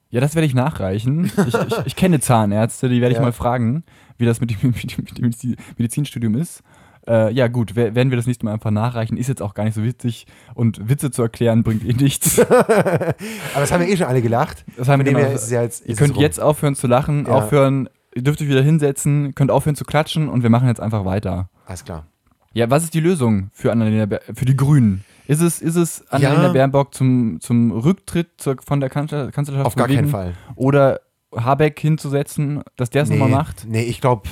[0.10, 1.25] Ja, das werde ich nachreichen.
[1.25, 3.23] Ich, ich, ich kenne Zahnärzte, die werde ich Ja.
[3.25, 3.83] mal fragen,
[4.17, 6.63] wie das mit dem, mit dem, mit dem Medizi- Medizinstudium ist.
[7.08, 9.17] Äh, ja, gut, wer- werden wir das nächste Mal einfach nachreichen.
[9.17, 12.39] Ist jetzt auch gar nicht so witzig und Witze zu erklären bringt eh nichts.
[12.39, 13.15] Aber
[13.56, 14.65] das haben wir eh schon alle gelacht.
[14.76, 15.86] Das haben wir es ja jetzt.
[15.86, 17.32] Ihr könnt jetzt aufhören zu lachen, Ja.
[17.34, 21.06] aufhören, ihr dürft euch wieder hinsetzen, könnt aufhören zu klatschen und wir machen jetzt einfach
[21.06, 21.50] weiter.
[21.65, 22.06] Alles klar.
[22.54, 25.04] Ja, was ist die Lösung für Annalena für die Grünen?
[25.28, 26.54] Ist es, ist es Annalena Ja.
[26.54, 30.04] Baerbock zum, zum Rücktritt zur, von der Kanzler, Kanzlerschaft Auf gar bewegen?
[30.04, 30.34] keinen Fall.
[30.56, 31.02] Oder
[31.36, 33.65] Habeck hinzusetzen, dass der es nochmal macht?
[33.67, 34.28] Nee, ich glaube,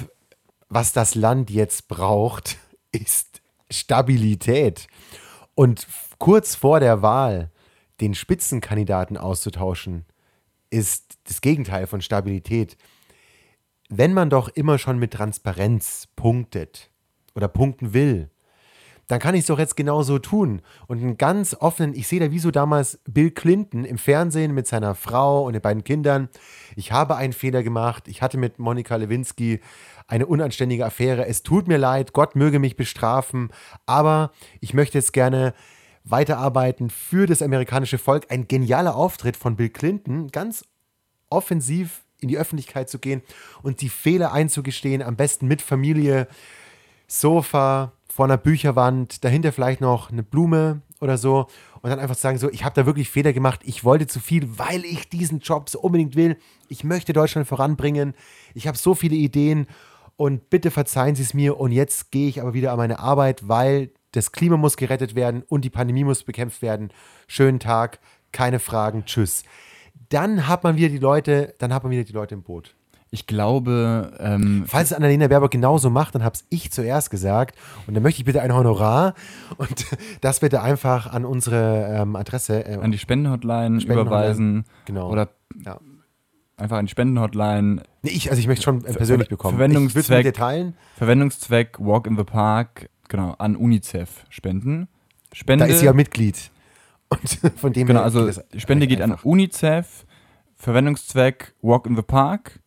[0.69, 2.57] was das Land jetzt braucht,
[2.95, 4.87] ist Stabilität.
[5.53, 5.87] Und
[6.19, 7.51] kurz vor der Wahl
[8.01, 10.05] den Spitzenkandidaten auszutauschen,
[10.69, 12.77] ist das Gegenteil von Stabilität.
[13.89, 16.89] Wenn man doch immer schon mit Transparenz punktet
[17.35, 18.29] oder punkten will,
[19.07, 20.61] dann kann ich es doch jetzt genauso tun.
[20.87, 24.67] Und einen ganz offenen, ich sehe da wie so damals Bill Clinton im Fernsehen mit
[24.67, 26.29] seiner Frau und den beiden Kindern.
[26.75, 28.07] Ich habe einen Fehler gemacht.
[28.07, 29.61] Ich hatte mit Monika Lewinsky
[30.07, 31.25] eine unanständige Affäre.
[31.25, 32.13] Es tut mir leid.
[32.13, 33.49] Gott möge mich bestrafen.
[33.85, 35.53] Aber ich möchte jetzt gerne
[36.03, 38.27] weiterarbeiten für das amerikanische Volk.
[38.29, 40.27] Ein genialer Auftritt von Bill Clinton.
[40.27, 40.65] Ganz
[41.29, 43.21] offensiv in die Öffentlichkeit zu gehen
[43.63, 45.01] und die Fehler einzugestehen.
[45.01, 46.27] Am besten mit Familie.
[47.07, 51.47] Sofa, vor einer Bücherwand, dahinter vielleicht noch eine Blume oder so
[51.81, 54.57] und dann einfach sagen, so, ich habe da wirklich Fehler gemacht, ich wollte zu viel,
[54.57, 56.37] weil ich diesen Job so unbedingt will.
[56.69, 58.13] Ich möchte Deutschland voranbringen.
[58.53, 59.67] Ich habe so viele Ideen
[60.17, 63.47] und bitte verzeihen Sie es mir und jetzt gehe ich aber wieder an meine Arbeit,
[63.47, 66.91] weil das Klima muss gerettet werden und die Pandemie muss bekämpft werden.
[67.27, 67.99] Schönen Tag,
[68.31, 69.43] keine Fragen, tschüss.
[70.09, 72.75] Dann hat man wieder die Leute, dann hat man wieder die Leute im Boot.
[73.11, 74.11] Ich glaube.
[74.19, 77.55] Ähm, Falls es Annalena Baerbock genauso macht, dann habe es ich zuerst gesagt.
[77.87, 79.13] Und dann möchte ich bitte ein Honorar
[79.57, 79.85] und
[80.21, 82.65] das bitte einfach an unsere ähm, Adresse.
[82.65, 84.65] Äh, an die Spendenhotline Spenden überweisen.
[84.85, 85.09] Genau.
[85.09, 85.29] Oder
[85.63, 85.79] ja.
[86.57, 87.83] Einfach an die Spendenhotline.
[88.01, 89.57] Nee, ich, also ich möchte schon persönlich Ver bekommen.
[89.57, 90.75] Verwendungszweck, ich teilen.
[90.97, 94.87] Verwendungszweck Walk in the Park, genau, an UNICEF spenden.
[95.33, 96.51] Spende, da ist sie ja Mitglied.
[97.09, 99.23] Und von dem genau, also Spende geht einfach.
[99.23, 100.05] an UNICEF.
[100.55, 102.59] Verwendungszweck Walk in the Park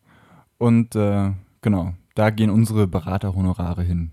[0.59, 4.12] und äh, genau, da gehen unsere Beraterhonorare hin.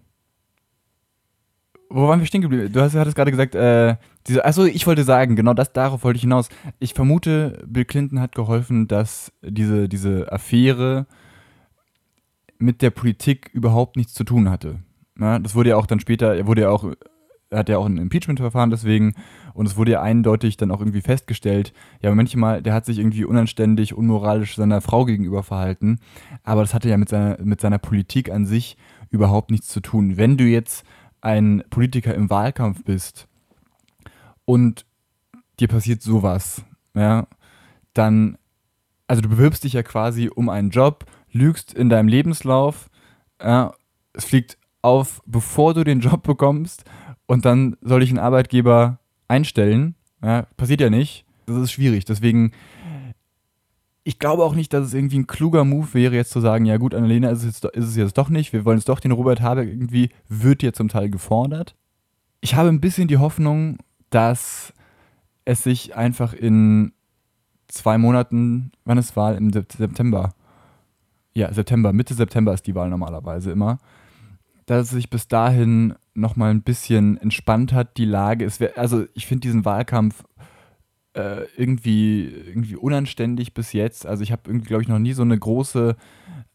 [1.89, 2.71] Wo waren wir stehen geblieben?
[2.71, 3.95] Du hast, hattest gerade gesagt, äh,
[4.27, 6.49] diese, achso, ich wollte sagen, genau das, darauf wollte ich hinaus.
[6.79, 11.05] Ich vermute, Bill Clinton hat geholfen, dass diese, diese Affäre
[12.57, 14.79] mit der Politik überhaupt nichts zu tun hatte.
[15.19, 16.91] Ja, das wurde ja auch dann später, er wurde ja auch
[17.49, 19.13] er hat ja auch ein Impeachment-Verfahren deswegen
[19.53, 23.23] und es wurde ja eindeutig dann auch irgendwie festgestellt, ja, manchmal, der hat sich irgendwie
[23.23, 25.99] unanständig, unmoralisch seiner Frau gegenüber verhalten,
[26.43, 28.77] aber das hatte ja mit seiner, mit seiner Politik an sich
[29.09, 30.17] überhaupt nichts zu tun.
[30.17, 30.85] Wenn du jetzt
[31.25, 33.27] ein Politiker im Wahlkampf bist
[34.45, 34.85] und
[35.59, 37.27] dir passiert sowas, ja,
[37.93, 38.37] dann,
[39.07, 42.91] also du bewirbst dich ja quasi um einen Job, lügst in deinem Lebenslauf,
[43.41, 43.73] ja,
[44.13, 46.83] es fliegt auf, bevor du den Job bekommst
[47.25, 49.95] und dann soll ich einen Arbeitgeber einstellen.
[50.21, 51.25] Ja, passiert ja nicht.
[51.47, 52.05] Das ist schwierig.
[52.05, 52.51] Deswegen,
[54.05, 56.77] ich glaube auch nicht, dass es irgendwie ein kluger Move wäre, jetzt zu sagen, ja
[56.77, 58.53] gut, Annalena ist es jetzt, ist es jetzt doch nicht.
[58.53, 61.75] Wir wollen es doch, den Robert Habeck irgendwie wird ja zum Teil gefordert.
[62.39, 63.79] Ich habe ein bisschen die Hoffnung,
[64.11, 64.73] dass
[65.43, 66.93] es sich einfach in
[67.67, 69.35] zwei Monaten, wann ist Wahl?
[69.35, 70.33] Im September.
[71.33, 73.79] Ja, September, Mitte September ist die Wahl normalerweise immer
[74.65, 78.45] dass es sich bis dahin nochmal ein bisschen entspannt hat, die Lage.
[78.45, 80.23] Es wär, also ich finde diesen Wahlkampf
[81.15, 84.05] äh, irgendwie, irgendwie unanständig bis jetzt.
[84.05, 85.95] Also ich habe irgendwie, glaube ich, noch nie so eine große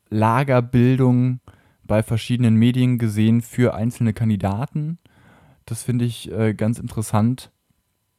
[0.08, 1.40] Lagerbildung
[1.84, 4.98] bei verschiedenen Medien gesehen für einzelne Kandidaten.
[5.66, 7.50] Das finde ich äh, ganz interessant.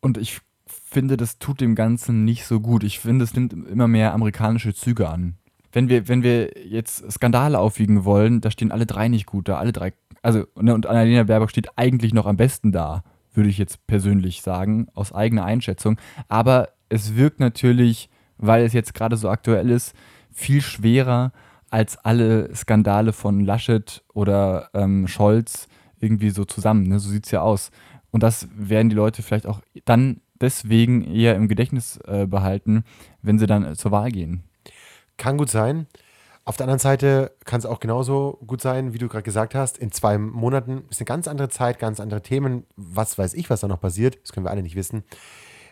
[0.01, 2.83] Und ich finde, das tut dem Ganzen nicht so gut.
[2.83, 5.37] Ich finde, es nimmt immer mehr amerikanische Züge an
[5.71, 9.57] wenn wir, wenn wir jetzt Skandale aufwiegen wollen, da stehen alle drei nicht gut da.
[9.57, 13.57] Alle drei, also, ne, und Annalena Baerbock steht eigentlich noch am besten da, würde ich
[13.57, 15.97] jetzt persönlich sagen, aus eigener Einschätzung.
[16.27, 19.93] Aber es wirkt natürlich, weil es jetzt gerade so aktuell ist,
[20.31, 21.31] viel schwerer
[21.69, 25.67] als alle Skandale von Laschet oder ähm, Scholz
[25.99, 26.87] irgendwie so zusammen.
[26.87, 26.99] Ne?
[26.99, 27.71] So sieht es ja aus.
[28.11, 32.83] Und das werden die Leute vielleicht auch dann deswegen eher im Gedächtnis äh, behalten,
[33.21, 34.43] wenn sie dann zur Wahl gehen.
[35.17, 35.87] Kann gut sein.
[36.51, 39.77] Auf der anderen Seite kann es auch genauso gut sein, wie du gerade gesagt hast.
[39.77, 42.65] In zwei Monaten ist eine ganz andere Zeit, ganz andere Themen.
[42.75, 44.19] Was weiß ich, was da noch passiert?
[44.21, 45.05] Das können wir alle nicht wissen.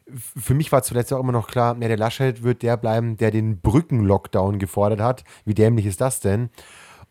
[0.07, 3.59] Für mich war zuletzt auch immer noch klar, der Laschet wird der bleiben, der den
[3.59, 5.25] Brücken-Lockdown gefordert hat.
[5.43, 6.49] Wie dämlich ist das denn?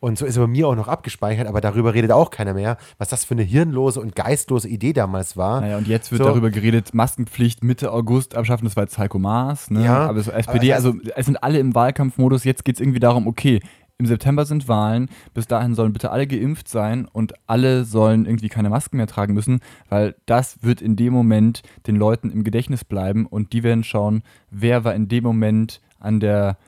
[0.00, 2.76] Und so ist er bei mir auch noch abgespeichert, aber darüber redet auch keiner mehr,
[2.98, 5.60] was das für eine hirnlose und geistlose Idee damals war.
[5.60, 6.28] Naja, und jetzt wird so.
[6.28, 9.70] darüber geredet, Maskenpflicht Mitte August abschaffen, das war jetzt Heiko Maas.
[9.70, 9.84] Ne?
[9.84, 13.00] Ja, aber so SPD, aber also es sind alle im Wahlkampfmodus, jetzt geht es irgendwie
[13.00, 13.60] darum, okay,
[14.00, 18.48] im September sind Wahlen, bis dahin sollen bitte alle geimpft sein und alle sollen irgendwie
[18.48, 19.58] keine Masken mehr tragen müssen,
[19.88, 24.22] weil das wird in dem Moment den Leuten im Gedächtnis bleiben und die werden schauen,
[24.52, 26.58] wer war in dem Moment an der,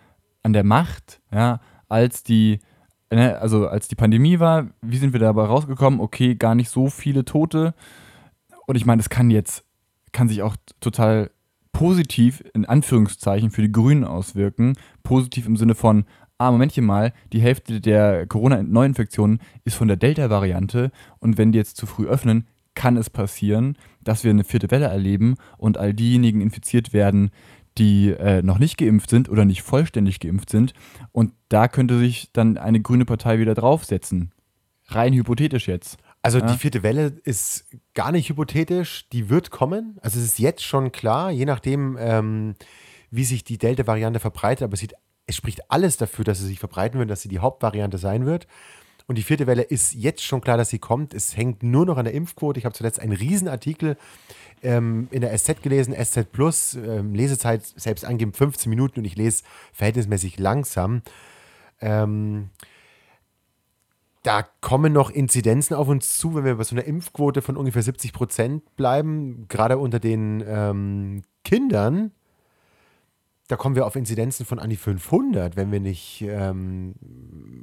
[0.43, 2.59] an der Macht, ja, als die
[3.19, 6.01] also als die Pandemie war, wie sind wir dabei rausgekommen?
[6.01, 7.75] Okay, gar nicht so viele Tote.
[8.67, 9.65] Und ich meine, das kann jetzt,
[10.13, 11.31] kann sich auch total
[11.73, 14.75] positiv in Anführungszeichen für die Grünen auswirken.
[15.03, 16.05] Positiv im Sinne von,
[16.39, 21.77] ah, Momentchen mal, die Hälfte der Corona-Neuinfektionen ist von der Delta-Variante und wenn die jetzt
[21.77, 26.41] zu früh öffnen, kann es passieren, dass wir eine vierte Welle erleben und all diejenigen
[26.41, 27.31] infiziert werden,
[27.79, 30.75] die äh, noch nicht geimpft sind oder nicht vollständig geimpft sind.
[31.13, 34.33] Und da könnte sich dann eine grüne Partei wieder draufsetzen.
[34.87, 35.99] Rein hypothetisch jetzt.
[36.23, 36.47] Also ja.
[36.47, 39.99] die vierte Welle ist gar nicht hypothetisch, die wird kommen.
[40.03, 42.55] Also es ist jetzt schon klar, je nachdem, ähm,
[43.11, 44.95] wie sich die Delta-Variante verbreitet, aber es, sieht,
[45.27, 48.47] es spricht alles dafür, dass sie sich verbreiten wird, dass sie die Hauptvariante sein wird.
[49.11, 51.15] Und die vierte Welle ist jetzt schon klar, dass sie kommt.
[51.15, 52.61] Es hängt nur noch an der Impfquote.
[52.61, 53.97] Ich habe zuletzt einen Riesenartikel
[54.63, 59.17] ähm, in der SZ gelesen, SZ Plus, ähm, Lesezeit selbst angeben 15 Minuten und ich
[59.17, 59.43] lese
[59.73, 61.03] verhältnismäßig langsam.
[61.81, 62.51] Ähm,
[64.23, 67.83] da kommen noch Inzidenzen auf uns zu, wenn wir bei so einer Impfquote von ungefähr
[67.83, 72.13] 70 Prozent bleiben, gerade unter den ähm, Kindern.
[73.51, 76.95] Da kommen wir auf Inzidenzen von an die 500, wenn wir nicht ähm,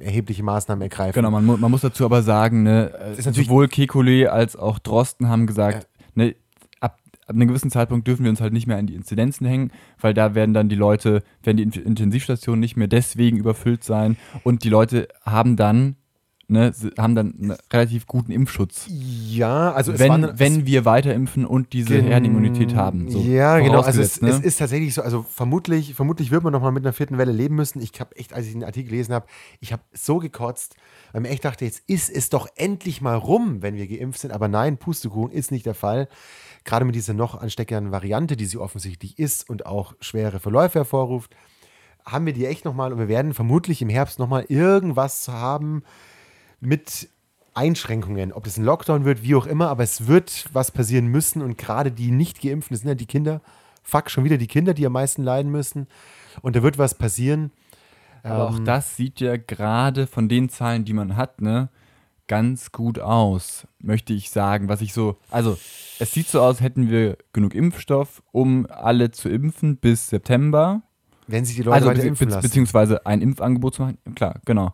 [0.00, 1.14] erhebliche Maßnahmen ergreifen.
[1.14, 4.78] Genau, man, mu man muss dazu aber sagen, ne, ist natürlich- sowohl Kekulé als auch
[4.78, 6.34] Drosten haben gesagt, ne,
[6.80, 9.70] ab, ab einem gewissen Zeitpunkt dürfen wir uns halt nicht mehr an die Inzidenzen hängen,
[9.98, 14.18] weil da werden dann die Leute, werden die In- Intensivstationen nicht mehr deswegen überfüllt sein
[14.44, 15.96] und die Leute haben dann,
[16.48, 18.86] ne, haben dann einen relativ guten Impfschutz.
[18.88, 23.10] Ja, also es waren, wenn, wenn wir weiter impfen und diese Gen- Herdenimmunität haben.
[23.10, 23.80] So ja, genau.
[23.80, 24.30] Also es, ne?
[24.30, 25.02] es ist tatsächlich so.
[25.02, 27.80] Also vermutlich, vermutlich wird man noch mal mit einer vierten Welle leben müssen.
[27.80, 29.26] Ich habe echt, als ich den Artikel gelesen habe,
[29.60, 30.76] ich habe so gekotzt,
[31.12, 34.32] weil mir echt dachte, jetzt ist es doch endlich mal rum, wenn wir geimpft sind.
[34.32, 36.08] Aber nein, Pustekuchen ist nicht der Fall.
[36.64, 41.34] Gerade mit dieser noch ansteckenden Variante, die sie offensichtlich ist und auch schwere Verläufe hervorruft,
[42.04, 45.28] haben wir die echt noch mal und wir werden vermutlich im Herbst noch mal irgendwas
[45.28, 45.82] haben
[46.60, 47.08] mit
[47.54, 51.42] Einschränkungen, ob das ein Lockdown wird, wie auch immer, aber es wird was passieren müssen
[51.42, 53.40] und gerade die nicht geimpften, das sind ja die Kinder,
[53.82, 55.88] fuck, schon wieder die Kinder, die am meisten leiden müssen
[56.42, 57.50] und da wird was passieren.
[58.22, 61.68] Aber Ähm, auch das sieht ja gerade von den Zahlen, die man hat, ne,
[62.28, 64.68] ganz gut aus, möchte ich sagen.
[64.68, 65.58] Was ich so, also
[65.98, 70.82] es sieht so aus, hätten wir genug Impfstoff, um alle zu impfen bis September.
[71.26, 72.42] Wenn sich die Leute Also impfen lassen.
[72.42, 73.98] beziehungsweise ein Impfangebot zu machen.
[74.14, 74.72] Klar, genau.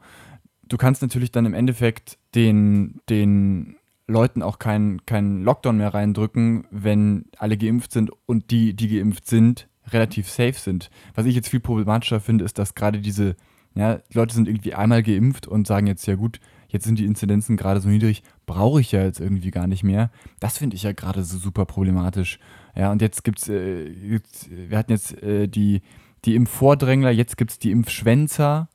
[0.69, 6.67] Du kannst natürlich dann im Endeffekt den, den Leuten auch keinen keinen Lockdown mehr reindrücken,
[6.71, 10.91] wenn alle geimpft sind und die, die geimpft sind, relativ safe sind.
[11.15, 13.37] Was ich jetzt viel problematischer finde, ist, dass gerade diese,
[13.75, 17.57] ja, Leute sind irgendwie einmal geimpft und sagen jetzt, ja gut, jetzt sind die Inzidenzen
[17.57, 20.11] gerade so niedrig, brauche ich ja jetzt irgendwie gar nicht mehr.
[20.41, 22.39] Das finde ich ja gerade so super problematisch.
[22.77, 25.83] Ja, und jetzt gibt's, äh, wir hatten jetzt äh, die,
[26.25, 28.69] die Impfvordrängler, jetzt gibt es die Impfschwänzer,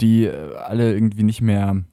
[0.00, 1.84] die äh, alle irgendwie nicht mehr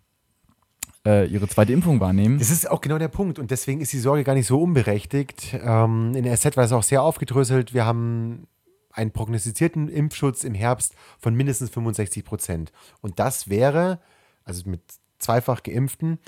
[1.05, 2.39] äh, ihre zweite Impfung wahrnehmen.
[2.39, 5.57] Das ist auch genau der Punkt und deswegen ist die Sorge gar nicht so unberechtigt.
[5.61, 7.73] Ähm, in der SZ war es auch sehr aufgedröselt.
[7.73, 8.47] Wir haben
[8.91, 12.71] einen prognostizierten Impfschutz im Herbst von mindestens 65 Prozent.
[13.01, 13.99] Und das wäre,
[14.43, 14.81] also mit
[15.17, 16.19] zweifach Geimpften,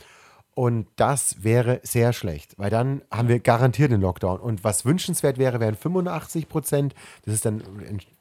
[0.55, 4.39] und das wäre sehr schlecht, weil dann haben wir garantiert einen Lockdown.
[4.39, 6.95] Und was wünschenswert wäre, wären 85 Prozent.
[7.25, 7.61] Das ist dann,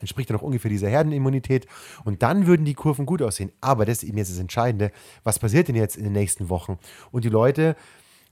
[0.00, 1.68] entspricht dann auch ungefähr dieser Herdenimmunität.
[2.04, 3.52] Und dann würden die Kurven gut aussehen.
[3.60, 4.90] Aber das ist eben jetzt das Entscheidende.
[5.22, 6.76] Was passiert denn jetzt in den nächsten Wochen?
[7.12, 7.76] Und die Leute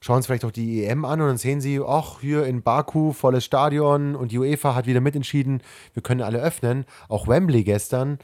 [0.01, 3.13] schauen sich vielleicht auch die EM an und dann sehen sie, ach, hier in Baku,
[3.13, 5.63] volles Stadion und die UEFA hat wieder mitentschieden,
[5.95, 6.87] wir können alle öffnen.
[7.09, 8.19] Auch Wembley gestern.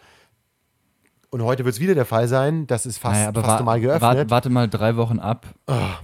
[1.31, 2.67] Und heute wird es wieder der Fall sein.
[2.67, 4.03] Das ist fast, Naja, fast normal geöffnet.
[4.03, 5.47] Warte, warte mal drei Wochen ab.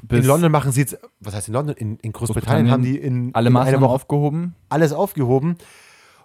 [0.02, 1.74] bis In London machen sie jetzt, was heißt in London?
[1.76, 4.54] In, in Großbritannien, haben die in, alle in Maßnahmen Woche aufgehoben.
[4.68, 5.56] alles aufgehoben.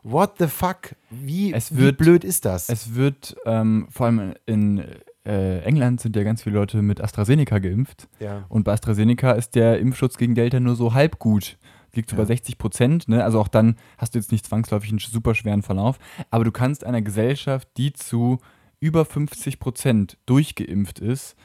[0.04, 0.96] What the fuck?
[1.10, 2.68] Wie, Es wie wird- blöd ist das?
[2.70, 4.84] Es wird, ähm, vor allem in
[5.26, 8.08] äh, England sind ja ganz viele Leute mit AstraZeneca geimpft.
[8.20, 8.44] ja.
[8.50, 11.58] Und bei AstraZeneca ist der Impfschutz gegen Delta nur so halb gut.
[11.94, 13.08] Liegt so bei 60 Prozent.
[13.08, 13.24] Ne?
[13.24, 15.98] Also auch dann hast du jetzt nicht zwangsläufig einen super schweren Verlauf.
[16.30, 18.38] Aber du kannst einer Gesellschaft, die zu
[18.80, 21.36] über 50 Prozent durchgeimpft ist,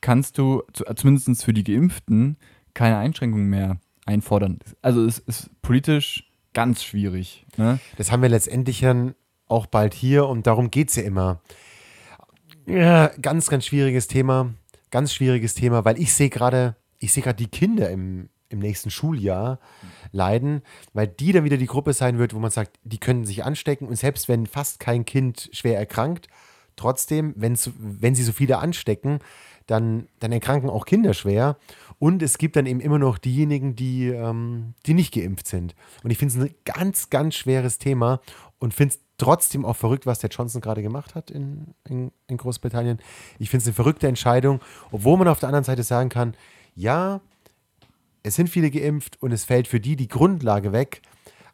[0.00, 2.36] kannst du äh, zumindest für die Geimpften
[2.74, 4.58] keine Einschränkungen mehr einfordern.
[4.82, 7.46] Also es ist politisch ganz schwierig.
[7.56, 7.78] Ne?
[7.96, 9.14] Das haben wir letztendlich dann
[9.46, 11.40] auch bald hier und darum geht es ja immer.
[12.66, 14.54] Ja, ganz, ganz schwieriges Thema.
[14.90, 18.90] Ganz schwieriges Thema, weil ich sehe gerade, ich sehe gerade die Kinder im, im nächsten
[18.90, 19.60] Schuljahr
[20.10, 23.44] leiden, weil die dann wieder die Gruppe sein wird, wo man sagt, die können sich
[23.44, 26.28] anstecken und selbst wenn fast kein Kind schwer erkrankt,
[26.80, 29.20] trotzdem, wenn, so- wenn sie so viele anstecken,
[29.66, 31.56] dann, dann erkranken auch Kinder schwer.
[31.98, 35.74] Und es gibt dann eben immer noch diejenigen, die, ähm, die nicht geimpft sind.
[36.02, 38.20] Und ich finde es ein ganz, ganz schweres Thema
[38.58, 42.38] und finde es trotzdem auch verrückt, was der Johnson gerade gemacht hat in, in, in
[42.38, 42.98] Großbritannien.
[43.38, 46.34] Ich finde es eine verrückte Entscheidung, obwohl man auf der anderen Seite sagen kann,
[46.74, 47.20] ja,
[48.22, 51.02] es sind viele geimpft und es fällt für die die Grundlage weg.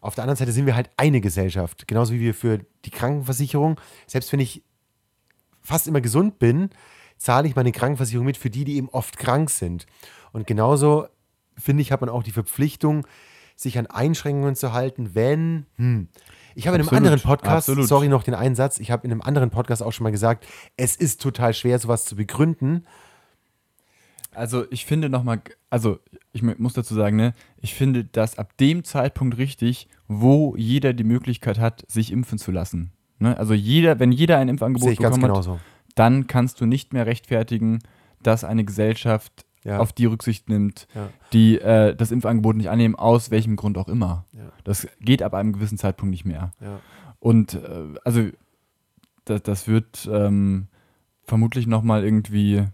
[0.00, 3.80] Auf der anderen Seite sind wir halt eine Gesellschaft, genauso wie wir für die Krankenversicherung.
[4.06, 4.62] Selbst wenn ich
[5.66, 6.70] fast immer gesund bin,
[7.18, 9.86] zahle ich meine Krankenversicherung mit für die, die eben oft krank sind.
[10.32, 11.06] Und genauso,
[11.58, 13.06] finde ich, hat man auch die Verpflichtung,
[13.56, 16.08] sich an Einschränkungen zu halten, wenn, hm,
[16.54, 17.88] ich habe in einem anderen Podcast, absolut.
[17.88, 20.94] sorry noch den Einsatz, ich habe in einem anderen Podcast auch schon mal gesagt, es
[20.94, 22.86] ist total schwer, sowas zu begründen.
[24.32, 25.98] Also ich finde nochmal, also
[26.32, 30.92] ich mu- muss dazu sagen, ne, ich finde das ab dem Zeitpunkt richtig, wo jeder
[30.92, 32.92] die Möglichkeit hat, sich impfen zu lassen.
[33.18, 33.36] Ne?
[33.38, 35.60] Also jeder, wenn jeder ein Impfangebot bekommen hat, genauso.
[35.94, 37.78] dann kannst du nicht mehr rechtfertigen,
[38.22, 39.78] dass eine Gesellschaft Ja.
[39.78, 41.08] auf die Rücksicht nimmt, Ja.
[41.32, 44.24] die äh, das Impfangebot nicht annehmen, aus welchem Grund auch immer.
[44.32, 44.52] Ja.
[44.64, 46.52] Das geht ab einem gewissen Zeitpunkt nicht mehr.
[47.18, 48.28] Und äh, also
[49.24, 50.68] das, das wird ähm,
[51.24, 52.64] vermutlich nochmal irgendwie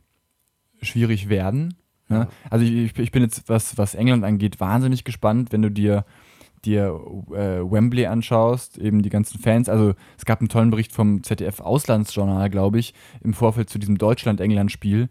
[0.83, 1.75] schwierig werden.
[2.09, 2.29] Ne?
[2.51, 6.05] Also ich, ich bin jetzt, was, was England angeht, wahnsinnig gespannt, wenn du dir
[6.65, 11.23] dir äh, Wembley anschaust, eben die ganzen Fans, also es gab einen tollen Bericht vom
[11.23, 15.09] ZDF Auslandsjournal, glaube ich, im Vorfeld zu diesem Deutschland-England-Spiel,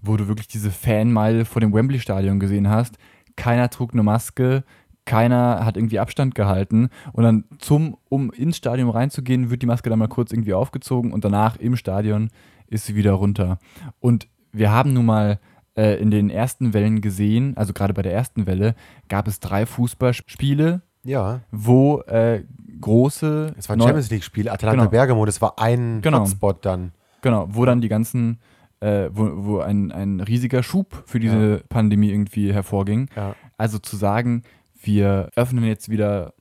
[0.00, 2.98] wo du wirklich diese Fanmeile vor dem Wembley-Stadion gesehen hast.
[3.36, 4.64] Keiner trug eine Maske,
[5.04, 9.90] keiner hat irgendwie Abstand gehalten und dann zum, um ins Stadion reinzugehen, wird die Maske
[9.90, 12.30] dann mal kurz irgendwie aufgezogen und danach im Stadion
[12.68, 13.58] ist sie wieder runter.
[14.00, 15.40] Und wir haben nun mal
[15.76, 18.74] äh, in den ersten Wellen gesehen, also gerade bei der ersten Welle,
[19.08, 21.40] gab es drei Fußballspiele, Ja.
[21.50, 22.44] wo äh,
[22.80, 23.54] große.
[23.58, 24.90] Es war ein Neu- Champions League-Spiel, Atalanta Genau.
[24.90, 26.20] Bergamo, das war ein Genau.
[26.20, 26.92] Hotspot dann.
[27.22, 28.38] Genau, wo dann die ganzen,
[28.80, 33.08] äh, wo, wo ein, ein riesiger Schub für diese Pandemie irgendwie hervorging.
[33.16, 33.34] Ja.
[33.56, 34.42] Also zu sagen,
[34.82, 36.34] wir öffnen jetzt wieder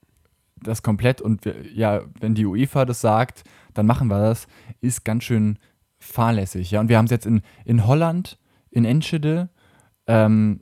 [0.64, 3.44] das komplett und wir, ja, wenn die UEFA das sagt,
[3.74, 4.48] dann machen wir das,
[4.80, 5.58] ist ganz schön
[6.00, 6.72] fahrlässig.
[6.72, 8.38] Ja, und wir haben es jetzt in, in Holland,
[8.72, 9.50] in Enschede,
[10.08, 10.62] ähm,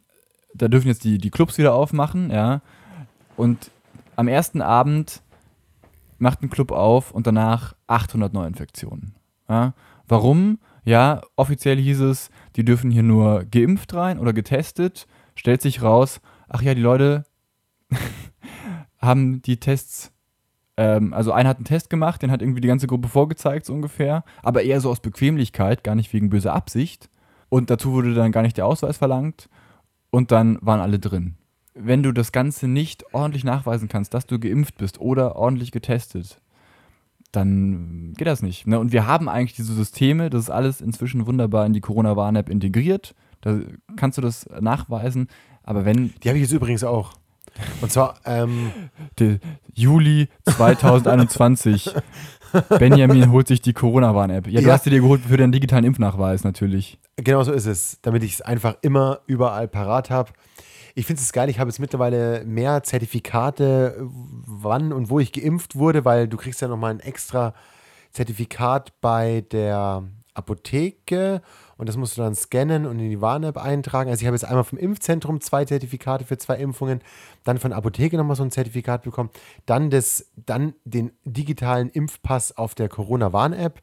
[0.54, 2.62] da dürfen jetzt die, die Clubs wieder aufmachen, ja.
[3.38, 3.72] Und
[4.20, 5.24] am ersten Abend
[6.18, 9.16] macht ein Club auf und danach 800 Neuinfektionen.
[9.48, 9.74] Ja.
[10.10, 10.60] Warum?
[10.84, 15.08] Ja, offiziell hieß es, die dürfen hier nur geimpft rein oder getestet.
[15.36, 17.24] Stellt sich raus, ach ja, die Leute
[18.98, 20.12] haben die Tests,
[20.76, 23.74] ähm, also einer hat einen Test gemacht, den hat irgendwie die ganze Gruppe vorgezeigt, so
[23.74, 27.10] ungefähr, aber eher so aus Bequemlichkeit, gar nicht wegen böser Absicht.
[27.48, 29.48] Und dazu wurde dann gar nicht der Ausweis verlangt
[30.10, 31.39] und dann waren alle drin.
[31.82, 36.42] Wenn du das Ganze nicht ordentlich nachweisen kannst, dass du geimpft bist oder ordentlich getestet,
[37.32, 38.66] dann geht das nicht.
[38.68, 38.80] Ne?
[38.80, 43.14] Und wir haben eigentlich diese Systeme, das ist alles inzwischen wunderbar in die Corona-Warn-App integriert.
[43.42, 43.60] Da
[43.96, 45.28] kannst du das nachweisen.
[45.64, 47.14] Aber wenn Die habe ich jetzt übrigens auch.
[47.82, 48.72] Und zwar, ähm,
[49.74, 51.94] Juli 2021,
[52.80, 54.48] Benjamin holt sich die Corona-Warn-App.
[54.48, 54.74] Ja, du Ja.
[54.74, 57.00] hast sie dir geholt für den digitalen Impfnachweis natürlich.
[57.18, 60.32] genau so ist es, damit ich es einfach immer überall parat habe.
[60.96, 65.76] Ich finde es geil, ich habe jetzt mittlerweile mehr Zertifikate, wann und wo ich geimpft
[65.76, 67.54] wurde, weil du kriegst ja nochmal ein extra
[68.12, 71.42] Zertifikat bei der Apotheke
[71.80, 74.10] und das musst du dann scannen und in die Warn-App eintragen.
[74.10, 77.00] Also ich habe jetzt einmal vom Impfzentrum zwei Zertifikate für zwei Impfungen,
[77.46, 79.30] dann von der Apotheke nochmal so ein Zertifikat bekommen,
[79.66, 83.80] dann, das, dann den digitalen Impfpass auf der Corona-Warn-App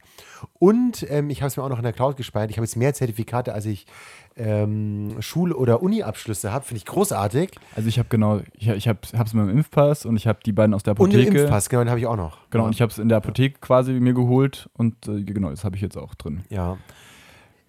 [0.53, 2.51] und ähm, ich habe es mir auch noch in der Cloud gespeichert.
[2.51, 3.87] Ich habe jetzt mehr Zertifikate, als ich
[4.35, 6.63] ähm, Schul- oder Uni-Abschlüsse habe.
[6.63, 7.51] Finde ich großartig.
[7.75, 10.51] Also ich habe genau, ich, ich habe es mit dem Impfpass und ich habe die
[10.51, 11.41] beiden aus der Und den Apotheke.
[11.41, 12.37] Impfpass, genau, den habe ich auch noch.
[12.51, 15.63] Genau, und ich habe es in der Apotheke quasi mir geholt und äh, genau, das
[15.63, 16.43] habe ich jetzt auch drin.
[16.49, 16.77] Ja.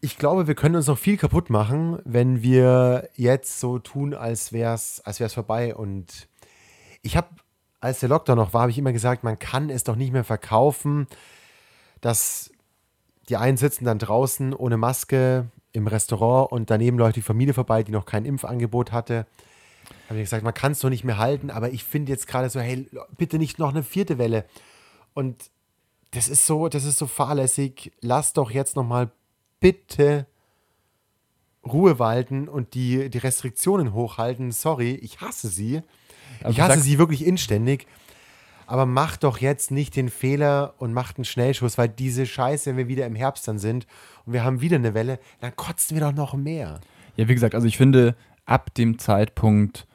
[0.01, 4.53] Ich glaube, wir können uns noch viel kaputt machen, wenn wir jetzt so tun, als
[4.53, 5.75] wäre es als wär's vorbei.
[5.75, 6.29] Und
[7.03, 7.29] ich habe,
[7.81, 10.23] als der Lockdown noch war, habe ich immer gesagt, man kann es doch nicht mehr
[10.23, 11.09] verkaufen,
[12.01, 12.53] dass
[13.29, 17.83] die einen sitzen dann draußen ohne Maske im Restaurant und daneben läuft die Familie vorbei,
[17.83, 19.27] die noch kein Impfangebot hatte.
[20.09, 22.51] Habe ich gesagt, man kann es doch nicht mehr halten, aber ich finde jetzt gerade
[22.51, 24.45] so, hey, bitte nicht noch eine vierte Welle.
[25.13, 25.51] Und
[26.13, 27.93] das ist so, das ist so fahrlässig.
[28.01, 29.11] Lass doch jetzt noch mal
[29.61, 30.27] bitte
[31.67, 34.53] Ruhe walten und die, die Restriktionen hochhalten.
[34.53, 35.83] Sorry, ich hasse sie.
[36.43, 37.87] Also ich hasse sie wirklich inständig.
[38.67, 42.77] Aber macht doch jetzt nicht den Fehler und macht einen Schnellschuss, weil diese Scheiße, wenn
[42.77, 43.87] wir wieder im Herbst dann sind
[44.27, 46.81] und wir haben wieder eine Welle, dann kotzen wir doch noch mehr.
[47.17, 49.87] Ja, wie gesagt, also ich finde, ab dem Zeitpunkt,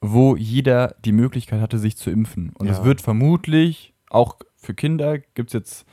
[0.00, 2.84] wo jeder die Möglichkeit hatte, sich zu impfen, und es Ja.
[2.84, 5.84] wird vermutlich, auch für Kinder, gibt es jetzt,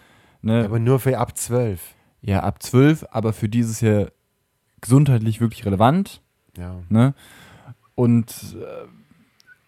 [0.44, 1.96] ne, Aber nur für ab zwölf.
[2.22, 4.08] Ja, ab 12, aber für dieses Jahr
[4.82, 6.22] gesundheitlich wirklich relevant.
[6.58, 6.76] Ja.
[6.90, 7.14] Ne?
[7.96, 8.88] Und äh,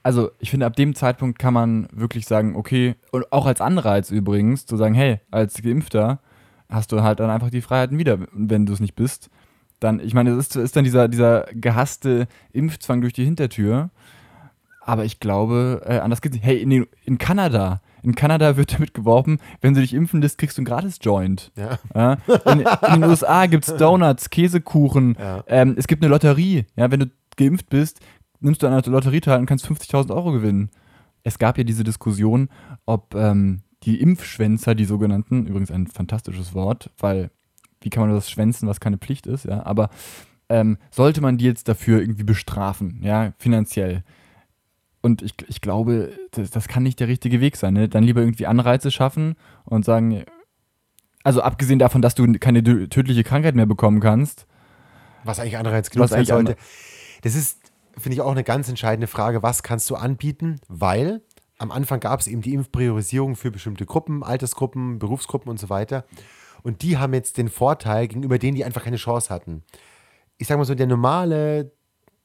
[0.03, 4.09] also ich finde, ab dem Zeitpunkt kann man wirklich sagen, okay, und auch als Anreiz
[4.09, 6.19] übrigens, zu sagen, hey, als Geimpfter
[6.69, 9.29] hast du halt dann einfach die Freiheiten wieder, wenn du es nicht bist.
[9.79, 13.89] Dann, ich meine, es ist, ist dann dieser, dieser gehasste Impfzwang durch die Hintertür.
[14.83, 16.45] Aber ich glaube, äh, anders geht's nicht.
[16.45, 20.37] Hey, in, den, in Kanada, in Kanada wird damit geworben, wenn du dich impfen lässt,
[20.37, 21.51] kriegst du einen Gratis-Joint.
[21.55, 21.79] Ja.
[21.93, 22.17] Ja?
[22.51, 25.15] In, in den USA gibt es Donuts, Käsekuchen.
[25.19, 25.43] Ja.
[25.47, 26.65] Ähm, es gibt eine Lotterie.
[26.75, 27.99] Ja, wenn du geimpft bist,
[28.39, 30.69] nimmst du an einer Lotterie teil und kannst 50.000 Euro gewinnen.
[31.23, 32.49] Es gab ja diese Diskussion,
[32.85, 37.31] ob ähm, die Impfschwänzer, die sogenannten, übrigens ein fantastisches Wort, weil
[37.81, 39.89] wie kann man das schwänzen, was keine Pflicht ist, ja, aber
[40.49, 44.03] ähm, sollte man die jetzt dafür irgendwie bestrafen, ja, finanziell.
[45.01, 47.73] Und ich, ich glaube, das, das kann nicht der richtige Weg sein.
[47.73, 47.89] Ne?
[47.89, 49.35] Dann lieber irgendwie Anreize schaffen
[49.65, 50.23] und sagen,
[51.23, 54.45] also abgesehen davon, dass du keine tödliche Krankheit mehr bekommen kannst,
[55.23, 56.55] Was eigentlich Anreiz genug sein sollte.
[57.21, 57.59] Das ist,
[57.97, 59.43] finde ich, auch eine ganz entscheidende Frage.
[59.43, 60.59] Was kannst du anbieten?
[60.67, 61.21] Weil
[61.57, 66.05] am Anfang gab es eben die Impfpriorisierung für bestimmte Gruppen, Altersgruppen, Berufsgruppen und so weiter.
[66.63, 69.63] Und die haben jetzt den Vorteil gegenüber denen, die einfach keine Chance hatten.
[70.37, 71.71] ich sag mal so, der normale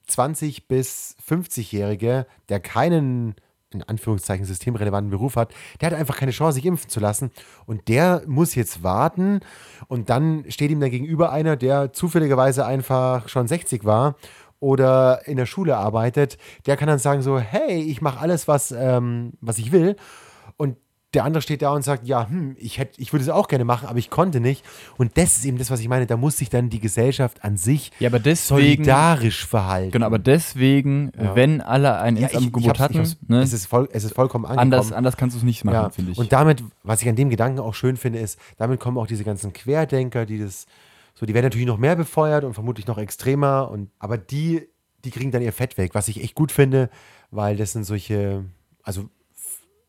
[0.09, 3.34] 20- bis 50-Jährige, der keinen
[3.70, 7.30] in Anführungszeichen systemrelevanten Beruf hat, der hat einfach keine Chance, sich impfen zu lassen.
[7.66, 9.40] Und der muss jetzt warten
[9.88, 14.16] und dann steht ihm dann gegenüber einer, der zufälligerweise einfach schon 60 war
[14.61, 18.72] oder in der Schule arbeitet, der kann dann sagen so, hey, ich mache alles, was,
[18.72, 19.96] ähm, was ich will.
[20.57, 20.76] Und
[21.14, 23.64] der andere steht da und sagt, ja, hm, ich, hätt, ich würde es auch gerne
[23.64, 24.64] machen, aber ich konnte nicht.
[24.98, 26.07] Und das ist eben das, was ich meine.
[26.07, 29.92] Da muss sich dann die Gesellschaft an sich ja, deswegen, solidarisch verhalten.
[29.92, 31.34] Genau, aber deswegen, ja.
[31.34, 34.74] wenn alle ein ja, Impfangebot hatten, ne, es, ist voll, es ist vollkommen angekommen.
[34.74, 35.90] Anders, anders kannst du es nicht machen, ja.
[35.90, 36.18] finde ich.
[36.18, 39.24] Und damit, was ich an dem Gedanken auch schön finde, ist, damit kommen auch diese
[39.24, 40.66] ganzen Querdenker, die das,
[41.14, 43.70] so, die werden natürlich noch mehr befeuert und vermutlich noch extremer.
[43.70, 44.68] Und, aber die,
[45.04, 46.90] die kriegen dann ihr Fett weg, was ich echt gut finde,
[47.30, 48.44] weil das sind solche,
[48.82, 49.09] also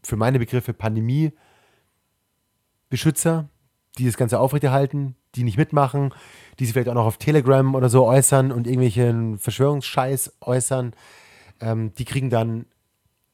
[0.03, 3.49] für meine Begriffe Pandemie-Beschützer,
[3.97, 6.13] die das Ganze aufrechterhalten, die nicht mitmachen,
[6.59, 10.93] die sich vielleicht auch noch auf Telegram oder so äußern und irgendwelchen Verschwörungsscheiß äußern,
[11.59, 12.65] ähm, die kriegen dann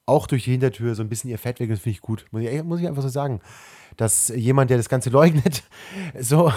[0.05, 1.69] auch durch die Hintertür so ein bisschen ihr Fett weg.
[1.69, 2.25] Das finde ich gut.
[2.31, 3.41] Muss ich, muss ich, einfach so sagen.
[3.95, 5.63] Dass jemand, der das Ganze leugnet,
[6.19, 6.51] so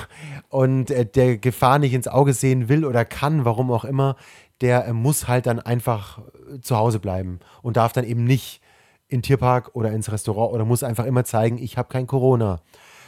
[0.48, 4.16] und äh, der Gefahr nicht ins Auge sehen will oder kann, warum auch immer,
[4.60, 8.60] der äh, muss halt dann einfach äh, zu Hause bleiben und darf dann eben nicht
[9.08, 12.60] in den Tierpark oder ins Restaurant oder muss einfach immer zeigen, ich habe kein Corona.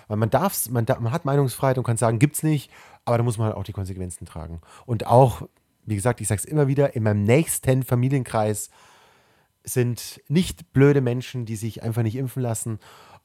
[0.06, 2.70] Weil man darf, man, man hat Meinungsfreiheit und kann sagen, gibt's nicht,
[3.04, 4.60] aber da muss man halt auch die Konsequenzen tragen.
[4.86, 5.42] Und auch,
[5.84, 8.70] wie gesagt, ich sage es immer wieder, in meinem nächsten Familienkreis
[9.64, 12.78] sind nicht blöde Menschen, die sich einfach nicht impfen lassen.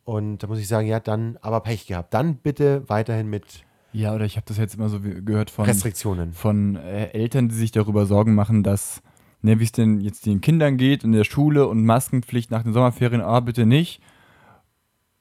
[0.03, 2.13] Und da muss ich sagen, ja, dann aber Pech gehabt.
[2.13, 3.63] Dann bitte weiterhin mit
[3.93, 6.34] ja, oder ich habe das jetzt immer so gehört von Restriktionen.
[6.34, 9.03] Von äh, Eltern, die sich darüber Sorgen machen, dass
[9.43, 12.73] ne, wie es denn jetzt den Kindern geht in der Schule und Maskenpflicht nach den
[12.73, 14.01] Sommerferien, ah, bitte nicht.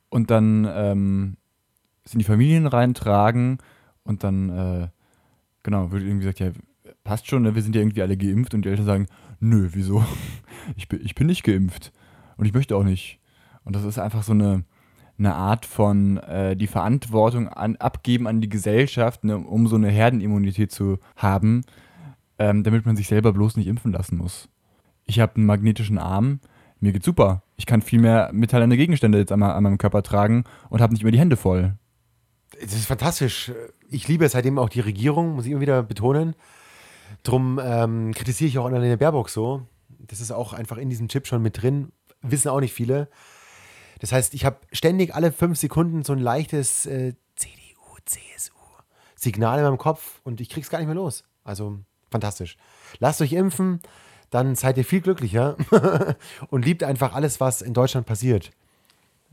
[0.09, 1.37] Und dann ähm,
[2.05, 3.59] sind die Familien reintragen
[4.05, 4.89] und dann, äh,
[5.63, 6.51] genau, wird irgendwie gesagt, ja,
[7.05, 9.07] passt schon, ne, wir sind ja irgendwie alle geimpft und die Eltern sagen,
[9.41, 10.05] nö, wieso?
[10.77, 11.93] Ich bin, ich bin nicht geimpft
[12.37, 13.19] und ich möchte auch nicht.
[13.65, 14.63] Und das ist einfach so eine,
[15.19, 19.89] eine Art von äh, die Verantwortung an, abgeben an die Gesellschaft, ne, um so eine
[19.89, 21.63] Herdenimmunität zu haben,
[22.43, 24.49] ähm, damit man sich selber bloß nicht impfen lassen muss.
[25.05, 26.41] Ich habe einen magnetischen Arm,
[26.81, 27.45] mir geht's super.
[27.57, 31.05] Ich kann viel mehr metallene Gegenstände jetzt an, an meinem Körper tragen und habe nicht
[31.05, 31.77] mehr die Hände voll.
[32.61, 33.53] Das ist fantastisch.
[33.89, 36.35] Ich liebe seitdem auch die Regierung, muss ich immer wieder betonen.
[37.23, 39.63] Drum ähm, kritisiere ich auch Annalena Baerbock so.
[40.01, 41.93] Das ist auch einfach in diesem Chip schon mit drin.
[42.23, 43.09] Wissen auch nicht viele.
[44.01, 48.53] Das heißt, ich habe ständig alle fünf Sekunden so ein leichtes äh, CDU, CSU
[49.15, 51.23] Signal in meinem Kopf und ich krieg's gar nicht mehr los.
[51.45, 51.79] Also
[52.13, 52.57] fantastisch.
[52.99, 53.81] Lasst euch impfen,
[54.31, 55.57] dann seid ihr viel glücklicher
[56.49, 58.51] und liebt einfach alles, was in Deutschland passiert.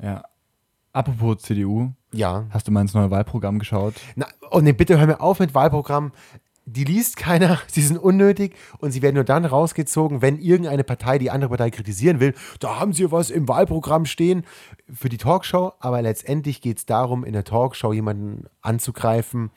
[0.02, 0.24] Ja.
[0.92, 1.92] Apropos CDU.
[2.12, 2.46] Ja.
[2.50, 3.96] Hast du mal ins neue Wahlprogramm geschaut?
[4.16, 6.12] Na, oh nee, bitte hör mir auf mit Wahlprogramm.
[6.66, 11.18] Die liest keiner, sie sind unnötig und sie werden nur dann rausgezogen, wenn irgendeine Partei
[11.18, 12.34] die andere Partei kritisieren will.
[12.60, 14.44] Da haben sie was im Wahlprogramm stehen
[14.92, 19.52] für die Talkshow, aber letztendlich geht es darum, in der Talkshow jemanden anzugreifen.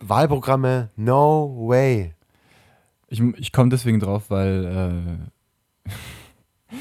[0.00, 2.14] Wahlprogramme, no way.
[3.12, 5.28] Ich, ich komme deswegen drauf, weil.
[5.90, 5.92] Äh,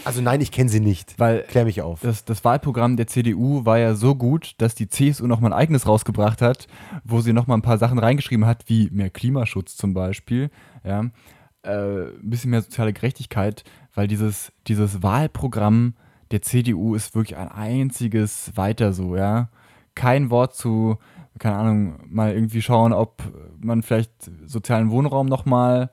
[0.06, 1.20] also nein, ich kenne sie nicht.
[1.20, 2.00] Weil Klär mich auf.
[2.00, 5.60] Das, das, Wahlprogramm der CDU war ja so gut, dass die CSU noch mal ein
[5.60, 6.68] eigenes rausgebracht hat,
[7.04, 10.50] wo sie noch mal ein paar Sachen reingeschrieben hat, wie mehr Klimaschutz zum Beispiel.
[10.86, 11.08] Ja.
[11.64, 15.96] Äh, ein bisschen mehr soziale Gerechtigkeit, weil dieses, dieses Wahlprogramm
[16.32, 19.50] der CDU ist wirklich ein einziges weiter so, ja.
[19.96, 20.98] Kein Wort zu,
[21.40, 23.22] keine Ahnung, mal irgendwie schauen, ob
[23.60, 25.92] man vielleicht sozialen Wohnraum noch mal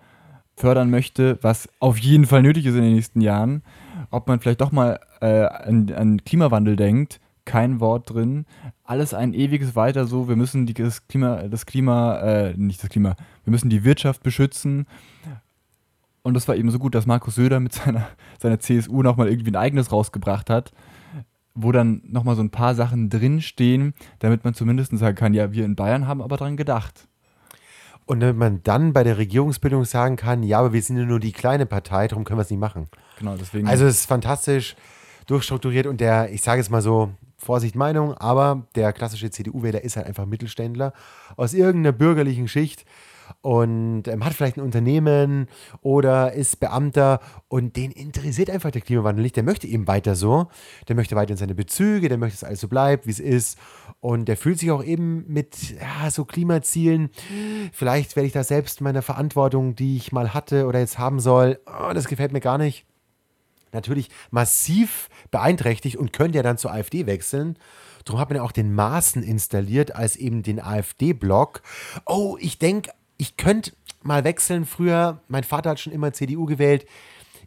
[0.59, 3.63] fördern möchte, was auf jeden Fall nötig ist in den nächsten Jahren,
[4.11, 8.45] ob man vielleicht doch mal äh, an, an, Klimawandel denkt, kein Wort drin,
[8.85, 12.91] alles ein ewiges Weiter so, wir müssen die, das Klima, das Klima, äh, nicht das
[12.91, 14.87] Klima, wir müssen die Wirtschaft beschützen.
[16.23, 18.07] Und das war eben so gut, dass Markus Söder mit seiner,
[18.39, 20.73] seiner CSU nochmal irgendwie ein eigenes rausgebracht hat,
[21.55, 25.65] wo dann nochmal so ein paar Sachen drinstehen, damit man zumindest sagen kann, ja, wir
[25.65, 27.09] in Bayern haben aber dran gedacht.
[28.09, 31.21] Und wenn man dann bei der Regierungsbildung sagen kann, ja, aber wir sind ja nur
[31.21, 32.89] die kleine Partei, darum können wir es nicht machen.
[33.19, 33.69] Genau, deswegen.
[33.69, 34.77] Also es ist fantastisch
[35.27, 39.97] durchstrukturiert und der, ich sage es mal so, Vorsicht Meinung, aber der klassische CDU-Wähler ist
[39.97, 40.95] halt einfach Mittelständler
[41.37, 42.87] aus irgendeiner bürgerlichen Schicht
[43.41, 45.47] und ähm, hat vielleicht ein Unternehmen
[45.81, 49.37] oder ist Beamter und den interessiert einfach der Klimawandel nicht.
[49.37, 50.49] Der möchte eben weiter so,
[50.89, 53.59] der möchte weiter in seine Bezüge, der möchte, dass alles so bleibt, wie es ist
[54.01, 57.11] und der fühlt sich auch eben mit ja, so Klimazielen,
[57.73, 61.59] vielleicht werde ich da selbst meiner Verantwortung, die ich mal hatte oder jetzt haben soll,
[61.67, 62.87] oh, das gefällt mir gar nicht
[63.73, 67.59] natürlich massiv beeinträchtigt und könnte ja dann zur AfD wechseln.
[68.05, 71.63] Darum hat man ja auch den Maßen installiert als eben den AfD-Block.
[72.07, 74.65] Oh, ich denke ich könnte mal wechseln.
[74.65, 76.87] Früher, mein Vater hat schon immer CDU gewählt.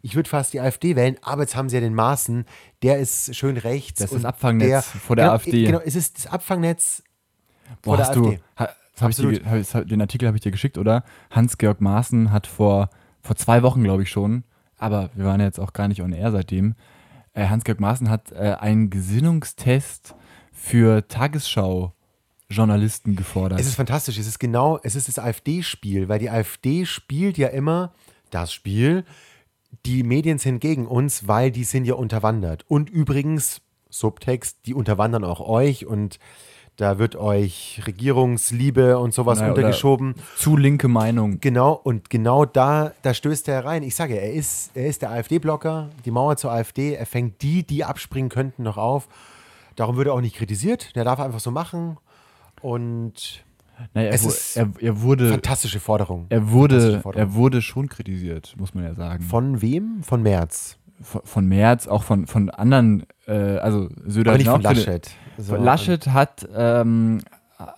[0.02, 2.44] Ich würde fast die AfD wählen, aber jetzt haben sie ja den Maßen,
[2.82, 4.00] der ist schön rechts.
[4.00, 5.64] Das ist das Abfangnetz der, vor der genau, AfD.
[5.64, 7.02] Genau, es ist das Abfangnetz
[7.82, 8.40] Boah, vor der du, AfD.
[8.56, 11.04] das hab ich dir, hab den Artikel habe ich dir geschickt, oder?
[11.30, 14.42] Hans-Georg Maaßen hat vor, vor zwei Wochen, glaube ich schon,
[14.76, 16.74] aber wir waren jetzt auch gar nicht on air seitdem.
[17.32, 20.16] Äh, Hans-Georg Maaßen hat äh, einen Gesinnungstest
[20.52, 21.06] für
[22.52, 23.60] Tagesschau-Journalisten gefordert.
[23.60, 24.18] Es ist fantastisch.
[24.18, 27.92] Es ist genau, es ist das AfD-Spiel, weil die AfD spielt ja immer
[28.30, 29.04] das Spiel.
[29.86, 32.64] Die Medien sind gegen uns, weil die sind ja unterwandert.
[32.68, 36.18] Und übrigens, Subtext, die unterwandern auch euch und
[36.76, 40.14] da wird euch Regierungsliebe und sowas Naja, untergeschoben.
[40.36, 41.38] Zu linke Meinung.
[41.40, 43.82] Genau, und genau da, da stößt er rein.
[43.82, 47.62] Ich sage, er ist, er ist der AfD-Blocker, die Mauer zur AfD, er fängt die,
[47.62, 49.06] die abspringen könnten, noch auf.
[49.76, 50.96] Darum wird er auch nicht kritisiert.
[50.96, 51.98] Der darf einfach so machen.
[52.62, 53.44] Und
[53.94, 56.26] Naja, er, Es er, er wurde, fantastische Forderung.
[56.28, 57.28] er wurde, Forderung.
[57.28, 59.22] er wurde schon kritisiert, muss man ja sagen.
[59.22, 60.02] Von wem?
[60.02, 60.78] Von Merz.
[61.00, 65.10] von, von Merz, auch von, von anderen, äh, also Söder Aber nicht von Laschet.
[65.38, 67.20] So, Laschet hat, ähm,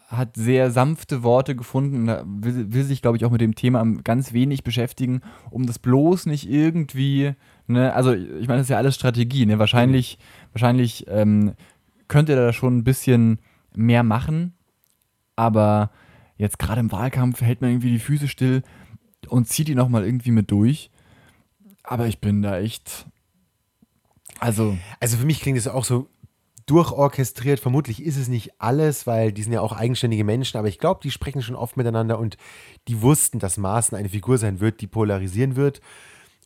[0.09, 3.85] hat sehr sanfte Worte gefunden, da will, will sich, glaube ich, auch mit dem Thema
[4.03, 7.33] ganz wenig beschäftigen, um das bloß nicht irgendwie,
[7.67, 9.59] ne, also ich meine, das ist ja alles Strategie, ne?
[9.59, 10.19] Wahrscheinlich,
[10.53, 11.53] wahrscheinlich ähm,
[12.09, 13.39] könnte er da schon ein bisschen
[13.75, 14.55] mehr machen,
[15.37, 15.91] aber
[16.37, 18.63] jetzt gerade im Wahlkampf hält man irgendwie die Füße still
[19.29, 20.91] und zieht die nochmal irgendwie mit durch.
[21.83, 23.07] Aber ich bin da echt.
[24.41, 26.09] Also, Also für mich klingt es auch so
[26.67, 27.61] durchorchestriert.
[27.61, 31.01] Vermutlich ist es nicht alles, weil die sind ja auch eigenständige Menschen, aber ich glaube,
[31.03, 32.37] die sprechen schon oft miteinander und
[32.89, 35.81] die wussten, dass Maaßen eine Figur sein wird, die polarisieren wird.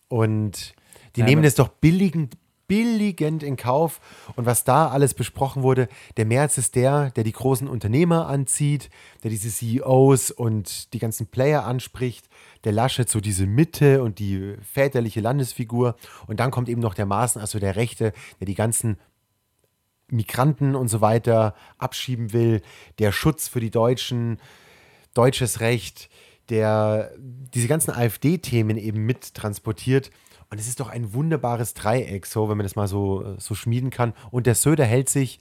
[0.09, 0.74] Und
[1.16, 2.36] die Ja, nehmen es doch billigend,
[2.69, 4.01] billigend in Kauf.
[4.37, 8.91] Und was da alles besprochen wurde, der Merz ist der, der die großen Unternehmer anzieht,
[9.25, 12.29] der diese CEOs und die ganzen Player anspricht.
[12.64, 15.97] Der Laschet so diese Mitte und die väterliche Landesfigur.
[16.27, 18.99] Und dann kommt eben noch der Maaßen, also der Rechte, der die ganzen
[20.11, 22.62] Migranten und so weiter abschieben will,
[22.99, 24.39] der Schutz für die Deutschen,
[25.14, 26.09] deutsches Recht,
[26.49, 30.11] der diese ganzen AfD-Themen eben mit transportiert.
[30.51, 33.90] Und es ist doch ein wunderbares Dreieck, so, wenn man das mal so, so schmieden
[33.90, 34.14] kann.
[34.30, 35.40] Und der Söder hält sich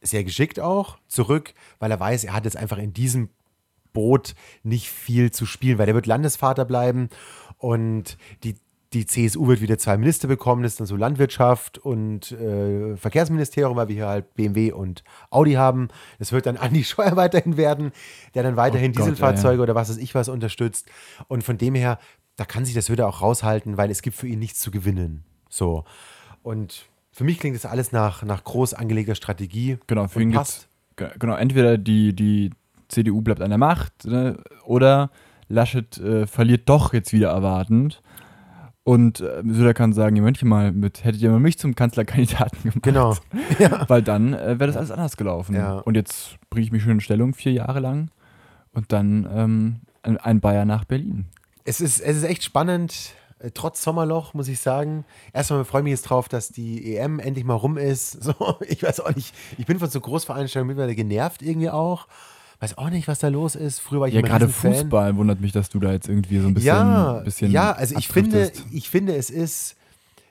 [0.00, 3.28] sehr geschickt auch zurück, weil er weiß, er hat jetzt einfach in diesem
[3.92, 7.08] Boot nicht viel zu spielen, weil der wird Landesvater bleiben
[7.58, 8.54] und die,
[8.92, 13.76] die CSU wird wieder zwei Minister bekommen, das ist dann so Landwirtschaft und äh, Verkehrsministerium,
[13.76, 15.88] weil wir hier halt BMW und Audi haben.
[16.18, 17.92] Das wird dann Andi Scheuer weiterhin werden,
[18.34, 20.86] der dann weiterhin Oh Gott, Dieselfahrzeuge oder was weiß ich was unterstützt.
[21.28, 21.98] Und von dem her,
[22.40, 25.24] da kann sich das Söder auch raushalten, weil es gibt für ihn nichts zu gewinnen.
[25.50, 25.84] So.
[26.42, 29.76] Und für mich klingt das alles nach, nach groß angelegter Strategie.
[29.86, 30.66] genau, für ihn passt.
[30.96, 32.48] genau, entweder die, die
[32.88, 35.10] CDU bleibt an der Macht ne, oder
[35.48, 38.00] Laschet äh, verliert doch jetzt wieder erwartend.
[38.84, 42.70] Und äh, Söder kann sagen, ihr Mönche mal, mit, hättet ihr mal mich zum Kanzlerkandidaten
[42.80, 42.82] gemacht.
[42.82, 43.16] Genau.
[43.88, 45.56] Weil dann äh, wäre das alles anders gelaufen.
[45.56, 45.80] Ja.
[45.80, 48.10] Und jetzt bringe ich mich schön in Stellung, vier Jahre lang.
[48.72, 51.26] Und dann ähm, ein, ein Bayer nach Berlin.
[51.64, 55.04] Es ist, es ist echt spannend, äh, trotz Sommerloch, muss ich sagen.
[55.32, 58.18] Erstmal freue ich mich jetzt drauf, dass die EM endlich mal rum ist.
[58.30, 62.06] So, ich weiß auch nicht, ich bin von so Großveranstaltungen mittlerweile genervt irgendwie auch.
[62.60, 63.80] Weiß auch nicht, was da los ist.
[63.80, 64.48] Früher war ich Ja, gerade.
[64.48, 66.66] Fußball wundert mich, dass du da jetzt irgendwie so ein bisschen.
[66.66, 69.76] ja, bisschen ja, also ich finde, ich finde, es ist,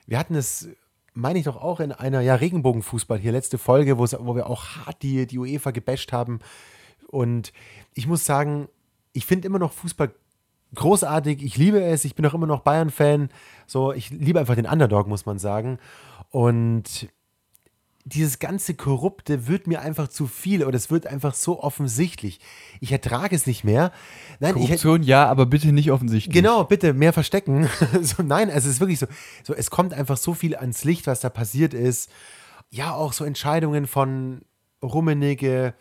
[0.06, 0.68] wir hatten es,
[1.12, 5.02] meine ich doch auch in einer, ja, Regenbogenfußball hier, letzte Folge, wo wir auch hart
[5.02, 6.38] die, die UEFA gebasht haben.
[7.08, 7.52] Und
[7.94, 8.68] ich muss sagen,
[9.12, 10.12] ich finde immer noch Fußball
[10.74, 11.42] großartig.
[11.42, 12.04] Ich liebe es.
[12.04, 13.28] Ich bin auch immer noch Bayern-Fan.
[13.66, 15.78] So, ich liebe einfach den Underdog, muss man sagen.
[16.30, 17.08] Und
[18.04, 22.40] dieses ganze Korrupte wird mir einfach zu viel oder es wird einfach so offensichtlich.
[22.80, 23.92] Ich ertrage es nicht mehr.
[24.40, 26.34] Nein, ich, Korruption, ja, aber bitte nicht offensichtlich.
[26.34, 27.68] Genau, bitte mehr verstecken.
[28.00, 29.06] so, nein, also es ist wirklich so,
[29.44, 32.10] so, es kommt einfach so viel ans Licht, was da passiert ist.
[32.70, 34.42] Ja, auch so Entscheidungen von
[34.82, 35.74] Rummenigge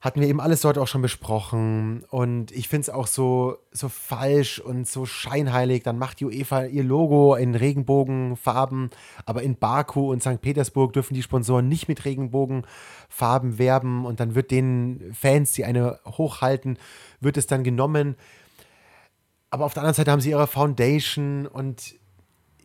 [0.00, 2.04] hatten wir eben alles dort auch schon besprochen.
[2.10, 5.82] Und ich finde es auch so, so falsch und so scheinheilig.
[5.82, 8.90] Dann macht die UEFA ihr Logo in Regenbogenfarben,
[9.26, 10.40] aber in Baku und St.
[10.40, 14.06] Petersburg dürfen die Sponsoren nicht mit Regenbogenfarben werben.
[14.06, 16.78] Und dann wird den Fans, die eine hochhalten,
[17.20, 18.14] wird es dann genommen.
[19.50, 21.97] Aber auf der anderen Seite haben sie ihre Foundation und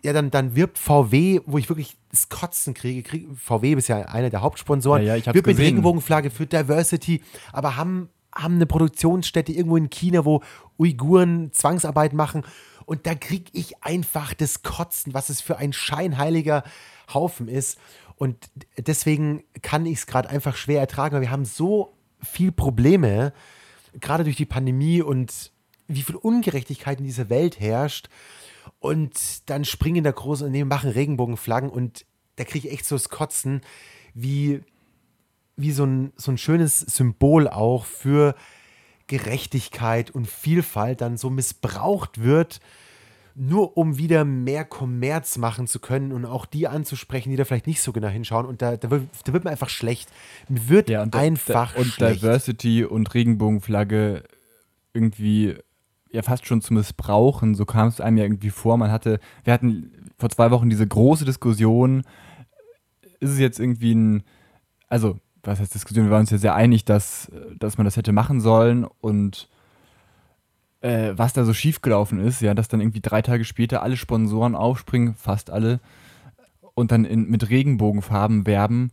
[0.03, 3.03] ja, dann, dann wirbt VW, wo ich wirklich das Kotzen kriege.
[3.03, 5.03] Krieg, VW ist ja einer der Hauptsponsoren.
[5.03, 5.57] Ja, ja, wirbt mit.
[5.57, 10.41] Regenbogenflagge für Diversity, aber haben, haben eine Produktionsstätte irgendwo in China, wo
[10.77, 12.43] Uiguren Zwangsarbeit machen.
[12.85, 16.63] Und da kriege ich einfach das Kotzen, was es für ein scheinheiliger
[17.13, 17.79] Haufen ist.
[18.17, 23.33] Und deswegen kann ich es gerade einfach schwer ertragen, weil wir haben so viel Probleme
[23.99, 25.51] gerade durch die Pandemie und
[25.87, 28.09] wie viel Ungerechtigkeit in dieser Welt herrscht.
[28.83, 32.05] Und dann springen da große Unternehmen, machen Regenbogenflaggen und
[32.35, 33.61] da kriege ich echt so das Kotzen,
[34.13, 34.59] wie,
[35.55, 38.35] wie so, ein, so ein schönes Symbol auch für
[39.07, 42.59] Gerechtigkeit und Vielfalt dann so missbraucht wird,
[43.35, 47.67] nur um wieder mehr Kommerz machen zu können und auch die anzusprechen, die da vielleicht
[47.67, 48.45] nicht so genau hinschauen.
[48.45, 50.09] Und da, da, wird, da wird mir einfach schlecht.
[50.49, 52.21] Mir wird Ja, und, einfach und schlecht.
[52.21, 54.23] Diversity und Regenbogenflagge
[54.91, 55.55] irgendwie
[56.13, 57.55] ja fast schon zu missbrauchen.
[57.55, 58.77] So kam es einem ja irgendwie vor.
[58.77, 62.03] Man hatte, wir hatten vor zwei Wochen diese große Diskussion.
[63.19, 64.23] Ist es jetzt irgendwie ein,
[64.87, 66.05] also, was heißt Diskussion?
[66.05, 69.49] Wir waren uns ja sehr einig, dass, dass man das hätte machen sollen und
[70.81, 74.55] äh, was da so schiefgelaufen ist, ja, dass dann irgendwie drei Tage später alle Sponsoren
[74.55, 75.79] aufspringen, fast alle,
[76.75, 78.91] und dann in, mit Regenbogenfarben werben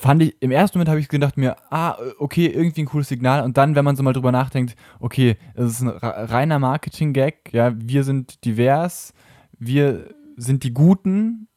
[0.00, 3.44] fand ich, im ersten Moment habe ich gedacht mir, ah, okay, irgendwie ein cooles Signal.
[3.44, 7.72] Und dann, wenn man so mal drüber nachdenkt, okay, es ist ein reiner Marketing-Gag, ja,
[7.76, 9.12] wir sind divers,
[9.58, 10.06] wir
[10.38, 11.48] sind die Guten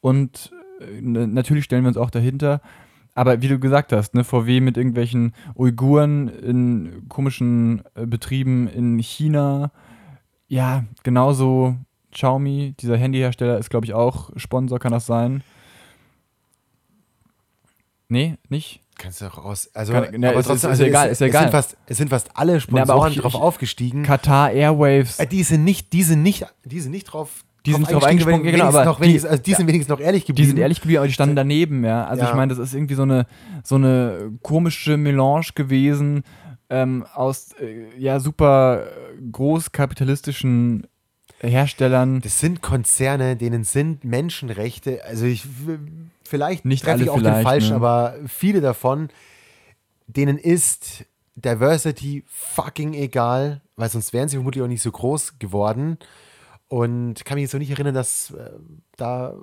[0.00, 0.50] und
[0.80, 2.60] äh, natürlich stellen wir uns auch dahinter.
[3.14, 8.98] Aber wie du gesagt hast, ne, VW mit irgendwelchen Uiguren in komischen äh, Betrieben in
[8.98, 9.70] China,
[10.48, 11.76] ja, genauso
[12.10, 15.44] Xiaomi, dieser Handyhersteller, ist, glaube ich, auch Sponsor, kann das sein?
[18.12, 18.80] Nee, nicht?
[18.98, 19.70] Kannst du auch aus.
[19.74, 21.34] Also, Kann, ne, ist, trotzdem, ist, ist, egal, ist egal.
[21.34, 24.02] Es sind, fast, es sind fast alle Sponsoren ja, drauf aufgestiegen.
[24.02, 25.18] Qatar Airwaves.
[25.18, 27.44] Äh, die sind nicht, die sind nicht, die sind nicht drauf.
[27.64, 30.44] Die sind drauf eingesprungen, genau, aber noch wenigstens, also die sind wenigstens noch ehrlich geblieben.
[30.44, 32.04] Die sind ehrlich geblieben, aber die standen daneben, ja.
[32.04, 32.30] Also ja.
[32.30, 33.26] ich meine, das ist irgendwie so eine,
[33.62, 36.24] so eine komische Melange gewesen
[36.68, 38.84] ähm, aus äh, ja super
[39.30, 40.86] großkapitalistischen
[41.48, 42.20] Herstellern.
[42.20, 45.46] Das sind Konzerne, denen sind Menschenrechte, also ich
[46.24, 47.76] vielleicht nicht treffe ich auch den falschen, ne?
[47.76, 49.08] aber viele davon,
[50.06, 55.98] denen ist Diversity fucking egal, weil sonst wären sie vermutlich auch nicht so groß geworden.
[56.68, 58.50] Und kann mich jetzt noch nicht erinnern, dass äh,
[58.96, 59.34] da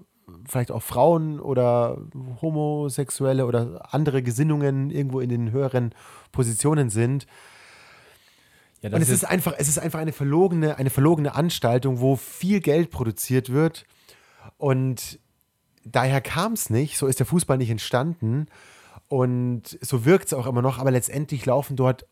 [0.47, 1.97] vielleicht auch Frauen oder
[2.41, 5.93] Homosexuelle oder andere Gesinnungen irgendwo in den höheren
[6.31, 7.27] Positionen sind.
[8.81, 12.61] Ja, und es ist, einfach, es ist einfach eine verlogene, eine verlogene Anstaltung, wo viel
[12.61, 13.85] Geld produziert wird.
[14.57, 15.19] Und
[15.83, 18.47] daher kam es nicht, so ist der Fußball nicht entstanden.
[19.09, 22.05] Und so wirkt es auch immer noch, aber letztendlich laufen dort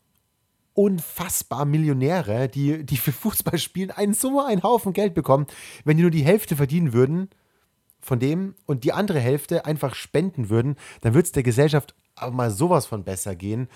[0.74, 5.46] unfassbar Millionäre, die, die für Fußball spielen, einen so einen Haufen Geld bekommen.
[5.84, 7.30] Wenn die nur die Hälfte verdienen würden
[8.00, 12.32] von dem und die andere Hälfte einfach spenden würden, dann würde es der Gesellschaft aber
[12.32, 13.68] mal sowas von besser gehen.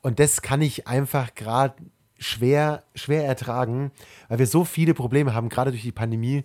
[0.00, 1.74] Und das kann ich einfach gerade
[2.18, 3.90] schwer, schwer ertragen,
[4.28, 6.44] weil wir so viele Probleme haben, gerade durch die Pandemie.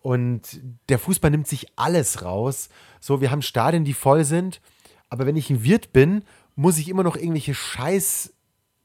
[0.00, 2.68] Und der Fußball nimmt sich alles raus.
[3.00, 4.60] So, wir haben Stadien, die voll sind,
[5.08, 6.24] aber wenn ich ein Wirt bin,
[6.56, 8.32] muss ich immer noch irgendwelche Scheiß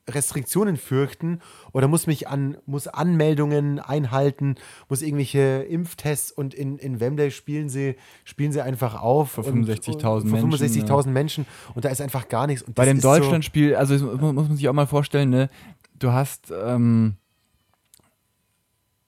[0.09, 1.41] Restriktionen fürchten
[1.73, 4.55] oder muss mich an muss Anmeldungen einhalten,
[4.87, 10.25] muss irgendwelche Impftests und in, in Wembley spielen sie spielen sie einfach auf vor 65.000
[10.25, 12.63] Menschen, 65.000 Menschen und da ist einfach gar nichts.
[12.73, 15.49] Bei dem Deutschlandspiel, so also muss man sich auch mal vorstellen, ne,
[15.99, 17.15] du hast ähm,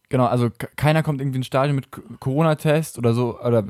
[0.09, 1.87] genau, also keiner kommt irgendwie ins Stadion mit
[2.19, 3.63] Corona-Test oder so oder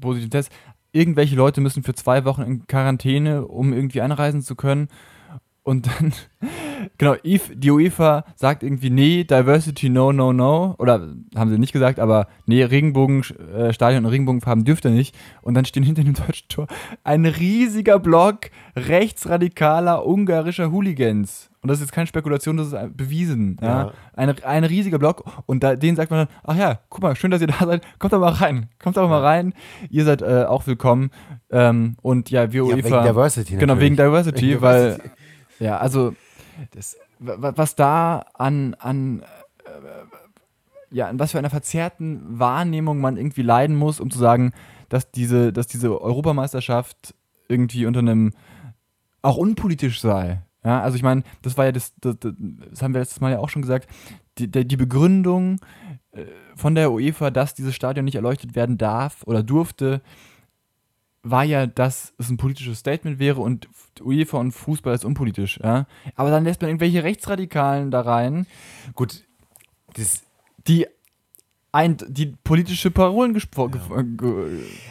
[0.00, 0.52] positiven Test.
[0.92, 4.88] Irgendwelche Leute müssen für zwei Wochen in Quarantäne, um irgendwie anreisen zu können.
[5.62, 6.14] Und dann,
[6.98, 10.74] genau, die UEFA sagt irgendwie, nee, Diversity, no, no, no.
[10.78, 15.14] Oder haben sie nicht gesagt, aber nee, Regenbogenstadion äh, und Regenbogenfarben dürft ihr nicht.
[15.42, 16.68] Und dann stehen hinter dem deutschen Tor
[17.04, 21.47] ein riesiger Block rechtsradikaler ungarischer Hooligans.
[21.60, 23.56] Und das ist jetzt keine Spekulation, das ist bewiesen.
[23.60, 23.68] Ja.
[23.68, 23.92] ja.
[24.14, 25.24] Ein, ein riesiger Block.
[25.46, 27.82] Und da, denen sagt man dann, ach ja, guck mal, schön, dass ihr da seid.
[27.98, 28.68] Kommt doch mal rein.
[28.78, 29.54] Kommt doch mal rein.
[29.90, 31.10] Ihr seid äh, auch willkommen.
[31.50, 33.02] Ähm, und ja, wir ja, UEFA.
[33.02, 33.56] Wegen Diversity.
[33.56, 33.84] Genau, natürlich.
[33.84, 34.94] wegen Diversity, wegen weil.
[34.94, 35.10] Diversity
[35.58, 36.14] ja, also
[36.72, 39.22] das, was da an, an
[39.64, 44.52] äh, ja, an was für einer verzerrten Wahrnehmung man irgendwie leiden muss, um zu sagen,
[44.88, 47.14] dass diese, dass diese Europameisterschaft
[47.48, 48.32] irgendwie unter einem
[49.22, 50.40] auch unpolitisch sei.
[50.68, 53.38] Ja, also ich meine, das war ja das, das, das, haben wir letztes Mal ja
[53.38, 53.88] auch schon gesagt,
[54.36, 55.60] die, die Begründung
[56.12, 60.02] äh, von der UEFA, dass dieses Stadion nicht erleuchtet werden darf oder durfte,
[61.22, 63.66] war ja, dass es ein politisches Statement wäre und
[63.98, 65.58] UEFA und Fußball ist unpolitisch.
[65.62, 65.86] Ja?
[66.16, 68.46] Aber dann lässt man irgendwelche Rechtsradikalen da rein.
[68.92, 69.24] Gut,
[69.94, 70.22] das
[70.66, 70.86] die
[71.72, 74.36] ein, die politische Parolen gesprochen ja.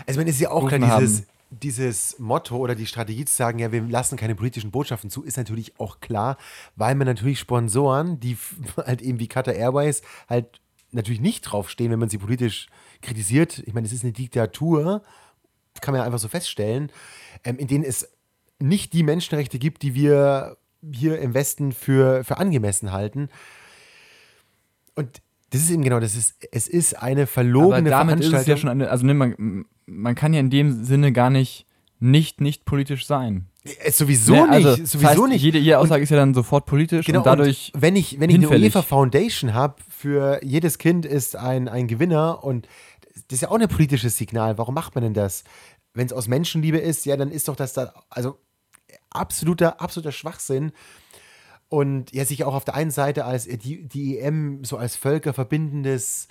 [0.08, 3.72] Also, man ist ja auch klar, dieses, dieses Motto oder die Strategie zu sagen, ja,
[3.72, 6.38] wir lassen keine politischen Botschaften zu, ist natürlich auch klar,
[6.76, 8.38] weil man natürlich Sponsoren, die
[8.78, 12.68] halt eben wie Qatar Airways halt natürlich nicht draufstehen, wenn man sie politisch
[13.02, 13.60] kritisiert.
[13.66, 15.04] Ich meine, es ist eine Diktatur
[15.82, 16.92] kann man ja einfach so feststellen,
[17.44, 18.10] ähm, in denen es
[18.60, 20.58] nicht die Menschenrechte gibt, die wir
[20.92, 23.30] hier im Westen für, für angemessen halten.
[24.96, 25.22] Und
[25.52, 28.40] das ist eben genau, das ist, es ist eine verlogene Aber damit ist Veranstaltung.
[28.40, 31.66] es ja schon eine, also ne, man, man kann ja in dem Sinne gar nicht
[32.00, 33.48] nicht nicht politisch sein.
[33.64, 35.42] Äh, sowieso Ne, nicht, also, sowieso das heißt, nicht.
[35.42, 38.30] Jede, jede Aussage ist ja dann sofort politisch Genau, und dadurch und wenn ich, wenn
[38.30, 38.50] ich eine.
[38.50, 42.68] UEFA Foundation habe, für jedes Kind ist ein, ein Gewinner und
[43.30, 44.58] das ist ja auch ein politisches Signal.
[44.58, 45.44] Warum macht man denn das?
[45.94, 48.38] Wenn es aus Menschenliebe ist, ja, dann ist doch das da, also
[49.10, 50.72] absoluter, absoluter Schwachsinn.
[51.70, 56.28] Und ja, sich auch auf der einen Seite als die, die EM so als völkerverbindendes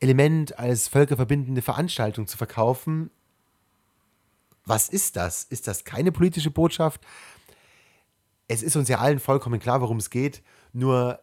[0.00, 3.10] Element, als völkerverbindende Veranstaltung zu verkaufen.
[4.64, 5.44] Was ist das?
[5.44, 7.02] Ist das keine politische Botschaft?
[8.50, 10.42] es ist uns ja allen vollkommen klar, worum es geht.
[10.72, 11.20] Nur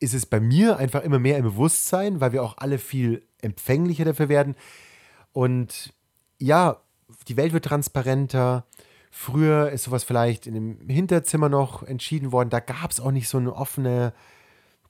[0.00, 4.04] ist es bei mir einfach immer mehr im Bewusstsein, weil wir auch alle viel empfänglicher
[4.04, 4.56] dafür werden.
[5.32, 5.94] Und
[6.38, 6.80] ja,
[7.28, 8.66] die Welt wird transparenter.
[9.12, 12.50] Früher ist sowas vielleicht in einem Hinterzimmer noch entschieden worden.
[12.50, 14.12] Da gab es auch nicht so eine offene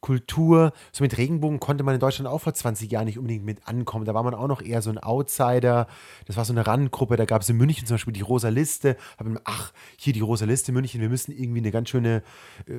[0.01, 0.73] Kultur.
[0.93, 4.05] So mit Regenbogen konnte man in Deutschland auch vor 20 Jahren nicht unbedingt mit ankommen.
[4.05, 5.87] Da war man auch noch eher so ein Outsider.
[6.27, 7.17] Das war so eine Randgruppe.
[7.17, 8.97] Da gab es in München zum Beispiel die Rosa Liste.
[9.23, 11.01] Mir, ach, hier die Rosa Liste München.
[11.01, 12.23] Wir müssen irgendwie eine ganz schöne
[12.67, 12.75] äh,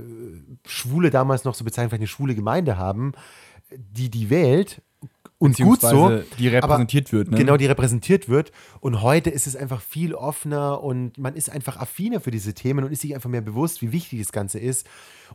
[0.65, 3.13] schwule, damals noch so bezeichnet, vielleicht eine schwule Gemeinde haben,
[3.71, 4.81] die die wählt.
[5.39, 6.21] Und gut so.
[6.37, 7.31] die repräsentiert wird.
[7.31, 7.37] Ne?
[7.37, 8.51] Genau, die repräsentiert wird.
[8.81, 12.83] Und heute ist es einfach viel offener und man ist einfach affiner für diese Themen
[12.83, 14.85] und ist sich einfach mehr bewusst, wie wichtig das Ganze ist.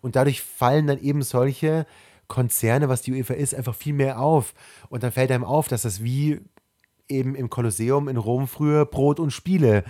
[0.03, 1.87] Und dadurch fallen dann eben solche
[2.29, 4.53] Konzerne, was die UEFA ist, einfach viel mehr auf.
[4.91, 6.41] Und dann fällt einem auf, dass das wie
[7.09, 9.85] eben im Kolosseum in Rom früher Brot und Spiele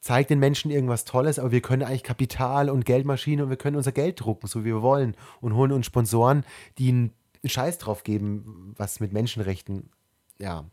[0.00, 3.76] zeigt den Menschen irgendwas Tolles, aber wir können eigentlich Kapital und Geldmaschine und wir können
[3.76, 6.44] unser Geld drucken, so wie wir wollen und holen uns Sponsoren,
[6.78, 7.12] die
[7.42, 9.90] einen Scheiß drauf geben, was mit Menschenrechten
[10.38, 10.64] ja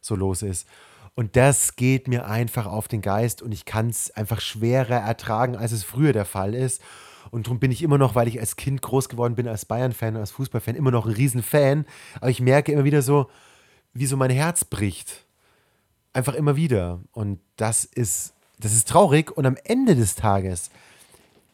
[0.00, 0.68] so los ist.
[1.14, 5.56] Und das geht mir einfach auf den Geist und ich kann es einfach schwerer ertragen,
[5.56, 6.82] als es früher der Fall ist.
[7.30, 10.16] Und darum bin ich immer noch, weil ich als Kind groß geworden bin, als Bayern-Fan,
[10.16, 11.86] als Fußballfan, immer noch ein Riesenfan.
[12.20, 13.28] Aber ich merke immer wieder so,
[13.94, 15.24] wie so mein Herz bricht.
[16.12, 17.00] Einfach immer wieder.
[17.12, 19.36] Und das ist, das ist traurig.
[19.36, 20.70] Und am Ende des Tages,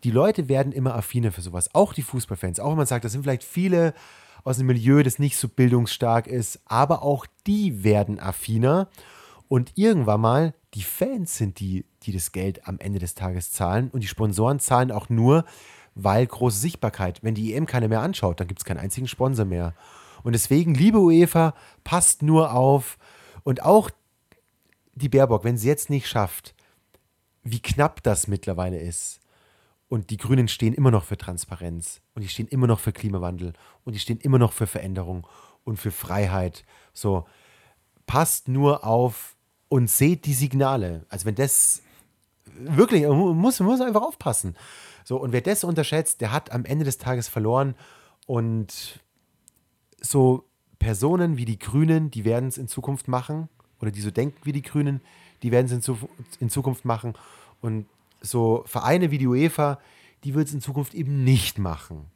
[0.05, 1.75] die Leute werden immer affiner für sowas.
[1.75, 2.61] Auch die Fußballfans.
[2.61, 3.95] Auch wenn man sagt, das sind vielleicht viele
[4.45, 6.61] aus einem Milieu, das nicht so bildungsstark ist.
[6.67, 8.89] Aber auch die werden affiner.
[9.49, 13.91] Und irgendwann mal, die Fans sind die, die das Geld am Ende des Tages zahlen.
[13.91, 15.45] Und die Sponsoren zahlen auch nur,
[15.95, 17.23] weil große Sichtbarkeit.
[17.23, 19.75] Wenn die EM keiner mehr anschaut, dann gibt es keinen einzigen Sponsor mehr.
[20.23, 22.99] Und deswegen, liebe UEFA, passt nur auf.
[23.43, 23.91] Und auch
[24.95, 26.55] die Baerbock, wenn sie jetzt nicht schafft,
[27.43, 29.21] wie knapp das mittlerweile ist.
[29.93, 32.01] Und die Grünen stehen immer noch für Transparenz.
[32.15, 33.53] Und die stehen immer noch für Klimawandel.
[33.85, 35.27] Und die stehen immer noch für Veränderung
[35.65, 36.65] und für Freiheit.
[36.95, 37.27] So,
[38.07, 39.37] passt nur auf
[39.69, 41.05] und seht die Signale.
[41.11, 41.83] Also wenn das
[42.59, 44.57] wirklich, man muss, man muss einfach aufpassen.
[45.05, 47.75] So, und wer das unterschätzt, der hat am Ende des Tages verloren.
[48.27, 48.99] Und
[50.01, 53.51] so Personen wie die Grünen, die werden es in Zukunft machen.
[53.79, 55.03] Oder die so denken wie die Grünen,
[55.43, 55.99] die werden es in,
[56.41, 57.13] in Zukunft machen.
[57.61, 57.85] Und
[58.23, 59.79] so Vereine wie die UEFA,
[60.25, 62.07] die wird es in Zukunft eben nicht machen.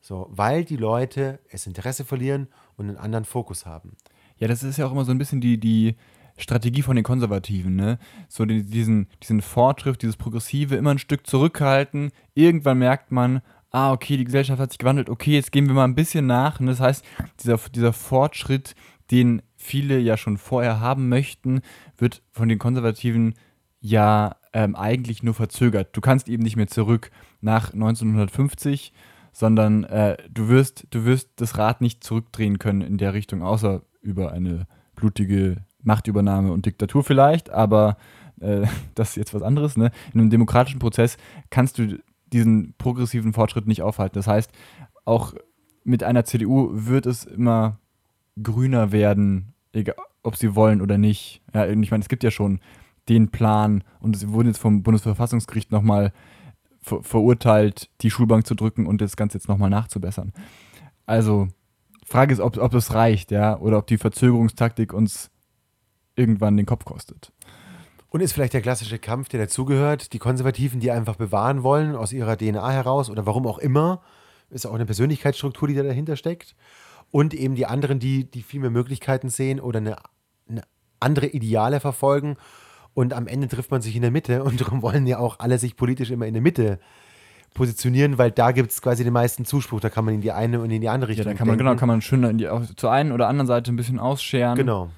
[0.00, 3.96] So, weil die Leute das Interesse verlieren und einen anderen Fokus haben.
[4.38, 5.96] Ja, das ist ja auch immer so ein bisschen die, die
[6.38, 7.98] Strategie von den Konservativen, ne?
[8.28, 12.12] So die, diesen, diesen Fortschritt, dieses Progressive immer ein Stück zurückhalten.
[12.34, 15.84] Irgendwann merkt man, ah, okay, die Gesellschaft hat sich gewandelt, okay, jetzt gehen wir mal
[15.84, 16.60] ein bisschen nach.
[16.60, 17.04] Und das heißt,
[17.42, 18.74] dieser, dieser Fortschritt,
[19.10, 21.60] den viele ja schon vorher haben möchten,
[21.98, 23.34] wird von den Konservativen
[23.80, 25.96] ja ähm, eigentlich nur verzögert.
[25.96, 28.92] Du kannst eben nicht mehr zurück nach 1950,
[29.32, 33.82] sondern äh, du, wirst, du wirst das Rad nicht zurückdrehen können in der Richtung, außer
[34.02, 37.96] über eine blutige Machtübernahme und Diktatur vielleicht, aber
[38.40, 39.76] äh, das ist jetzt was anderes.
[39.76, 39.90] Ne?
[40.12, 41.16] In einem demokratischen Prozess
[41.50, 41.98] kannst du
[42.32, 44.14] diesen progressiven Fortschritt nicht aufhalten.
[44.14, 44.50] Das heißt,
[45.04, 45.34] auch
[45.84, 47.78] mit einer CDU wird es immer
[48.40, 51.42] grüner werden, egal, ob sie wollen oder nicht.
[51.54, 52.60] Ja, ich meine, es gibt ja schon
[53.08, 56.12] den Plan und sie wurden jetzt vom Bundesverfassungsgericht nochmal
[56.80, 60.32] ver verurteilt, die Schulbank zu drücken und das Ganze jetzt nochmal nachzubessern.
[61.06, 61.48] Also,
[62.04, 65.30] Frage ist, ob, ob es reicht, ja, oder ob die Verzögerungstaktik uns
[66.16, 67.32] irgendwann den Kopf kostet.
[68.08, 72.12] Und ist vielleicht der klassische Kampf, der dazugehört, die Konservativen, die einfach bewahren wollen, aus
[72.12, 74.02] ihrer DNA heraus oder warum auch immer,
[74.50, 76.56] ist auch eine Persönlichkeitsstruktur, die da dahinter steckt.
[77.12, 79.96] Und eben die anderen, die, die viel mehr Möglichkeiten sehen oder eine,
[80.48, 80.62] eine
[80.98, 82.36] andere Ideale verfolgen.
[82.94, 85.58] Und am Ende trifft man sich in der Mitte und darum wollen ja auch alle
[85.58, 86.78] sich politisch immer in der Mitte
[87.54, 89.80] positionieren, weil da gibt es quasi den meisten Zuspruch.
[89.80, 91.58] Da kann man in die eine und in die andere Richtung Ja, da kann man,
[91.58, 91.68] denken.
[91.70, 94.56] genau, kann man schön die, zur einen oder anderen Seite ein bisschen ausscheren.
[94.56, 94.90] Genau.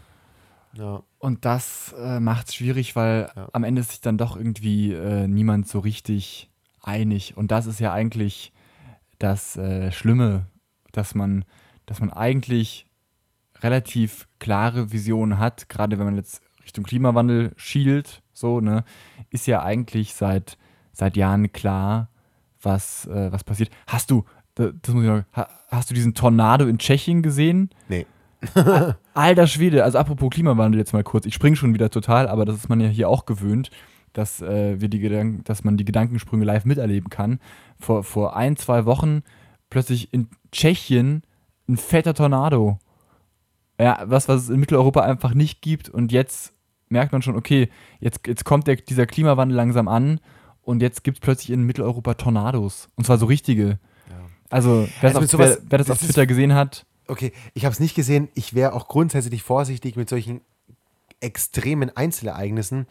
[0.74, 1.02] Ja.
[1.18, 3.48] Und das äh, macht es schwierig, weil Ja.
[3.52, 6.50] am Ende sich dann doch irgendwie äh, niemand so richtig
[6.82, 7.36] einig.
[7.36, 8.52] Und das ist ja eigentlich
[9.18, 10.46] das äh, Schlimme,
[10.92, 11.44] dass man,
[11.86, 12.86] dass man eigentlich
[13.60, 18.84] relativ klare Visionen hat, gerade wenn man jetzt Richtung Klimawandel schielt, so, ne,
[19.30, 20.58] ist ja eigentlich seit,
[20.92, 22.08] seit Jahren klar,
[22.60, 23.70] was, äh, was passiert.
[23.86, 25.24] Hast du, das muss ich noch,
[25.68, 27.70] hast du diesen Tornado in Tschechien gesehen?
[27.88, 28.06] Nee.
[29.14, 31.26] Alter Schwede, also apropos Klimawandel jetzt mal kurz.
[31.26, 33.70] Ich springe schon wieder total, aber das ist man ja hier auch gewöhnt,
[34.12, 37.38] dass, äh, wir die dass man die Gedankensprünge live miterleben kann.
[37.78, 39.22] Vor, vor ein, zwei Wochen
[39.70, 41.22] plötzlich in Tschechien
[41.68, 42.78] ein fetter Tornado.
[43.80, 45.88] Ja, was, was es in Mitteleuropa einfach nicht gibt.
[45.88, 46.51] Und jetzt
[46.92, 47.68] merkt man schon, okay,
[48.00, 50.20] jetzt, jetzt kommt der, dieser Klimawandel langsam an
[50.62, 52.88] und jetzt gibt es plötzlich in Mitteleuropa Tornados.
[52.94, 53.78] Und zwar so richtige.
[54.08, 54.16] Ja.
[54.50, 57.32] Also, wer, also das, auf, sowas, wer, wer das, das auf Twitter gesehen hat, Okay,
[57.54, 58.28] ich habe es nicht gesehen.
[58.34, 60.40] Ich wäre auch grundsätzlich vorsichtig mit solchen
[61.20, 62.86] extremen Einzelereignissen.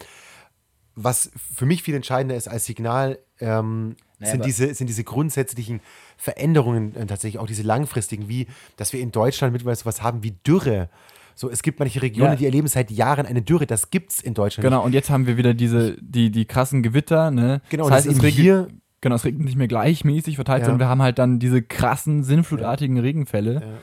[0.95, 5.79] Was für mich viel entscheidender ist als Signal, ähm, naja, sind, diese, sind diese grundsätzlichen
[6.17, 10.31] Veränderungen äh, tatsächlich, auch diese langfristigen, wie, dass wir in Deutschland mittlerweile sowas haben wie
[10.31, 10.89] Dürre.
[11.35, 12.35] So, es gibt manche Regionen, ja.
[12.35, 13.65] die erleben seit Jahren eine Dürre.
[13.65, 14.63] Das gibt es in Deutschland.
[14.63, 14.85] Genau, nicht.
[14.87, 17.61] und jetzt haben wir wieder diese, die, die krassen Gewitter, ne?
[17.69, 18.67] Genau, das heißt, es regnet, hier.
[19.01, 20.65] Genau, es regnet nicht mehr gleichmäßig verteilt, ja.
[20.65, 23.01] sondern wir haben halt dann diese krassen, sinnflutartigen ja.
[23.01, 23.79] Regenfälle.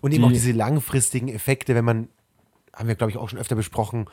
[0.00, 2.08] Und eben auch diese langfristigen Effekte, wenn man,
[2.72, 4.06] haben wir glaube ich auch schon öfter besprochen,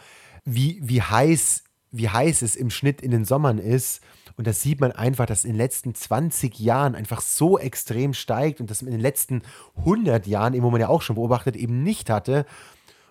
[0.43, 4.01] wie, wie heiß wie heiß es im Schnitt in den Sommern ist.
[4.37, 8.61] Und das sieht man einfach, dass in den letzten 20 Jahren einfach so extrem steigt
[8.61, 9.41] und das in den letzten
[9.77, 12.45] 100 Jahren, eben wo man ja auch schon beobachtet, eben nicht hatte.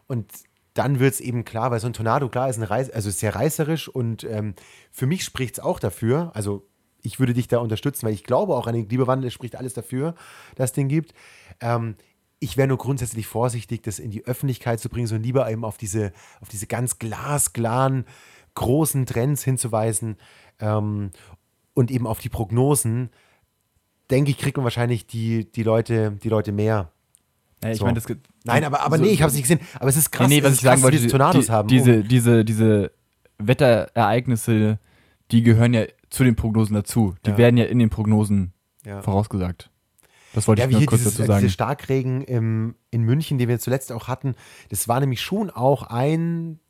[0.08, 0.32] Und
[0.74, 3.20] dann wird es eben klar, weil so ein Tornado, klar, ist, ein Reiß, also ist
[3.20, 4.54] sehr reißerisch und ähm,
[4.90, 6.68] für mich spricht es auch dafür, also
[7.02, 10.14] ich würde dich da unterstützen, weil ich glaube auch an den Klimawandel spricht alles dafür,
[10.56, 11.14] dass es den gibt.
[11.60, 11.96] Ähm,
[12.40, 15.76] ich wäre nur grundsätzlich vorsichtig, das in die Öffentlichkeit zu bringen, sondern lieber eben auf
[15.76, 18.04] diese, auf diese ganz glasklaren,
[18.54, 20.16] großen Trends hinzuweisen
[20.60, 21.10] ähm,
[21.74, 23.10] und eben auf die Prognosen.
[24.10, 26.92] Denke ich, kriegt man wahrscheinlich die, die, Leute, die Leute mehr.
[27.62, 27.84] Ja, ich so.
[27.84, 28.06] meine, das
[28.44, 29.60] Nein, aber, aber so, nee, ich habe es nicht gesehen.
[29.78, 31.68] Aber es ist krass, nee, nee, was ich sagen wollte, diese Tornados die, haben.
[31.68, 32.92] Diese, diese, diese
[33.38, 34.78] Wetterereignisse,
[35.30, 37.14] die gehören ja zu den Prognosen dazu.
[37.26, 37.38] Die ja.
[37.38, 38.52] werden ja in den Prognosen
[38.84, 39.02] ja.
[39.02, 39.70] vorausgesagt.
[40.34, 41.40] Das wollte ja, ich nur kurz dieses, dazu sagen.
[41.40, 44.34] Diese Starkregen im, in München, den wir zuletzt auch hatten,
[44.68, 46.60] das war nämlich schon auch ein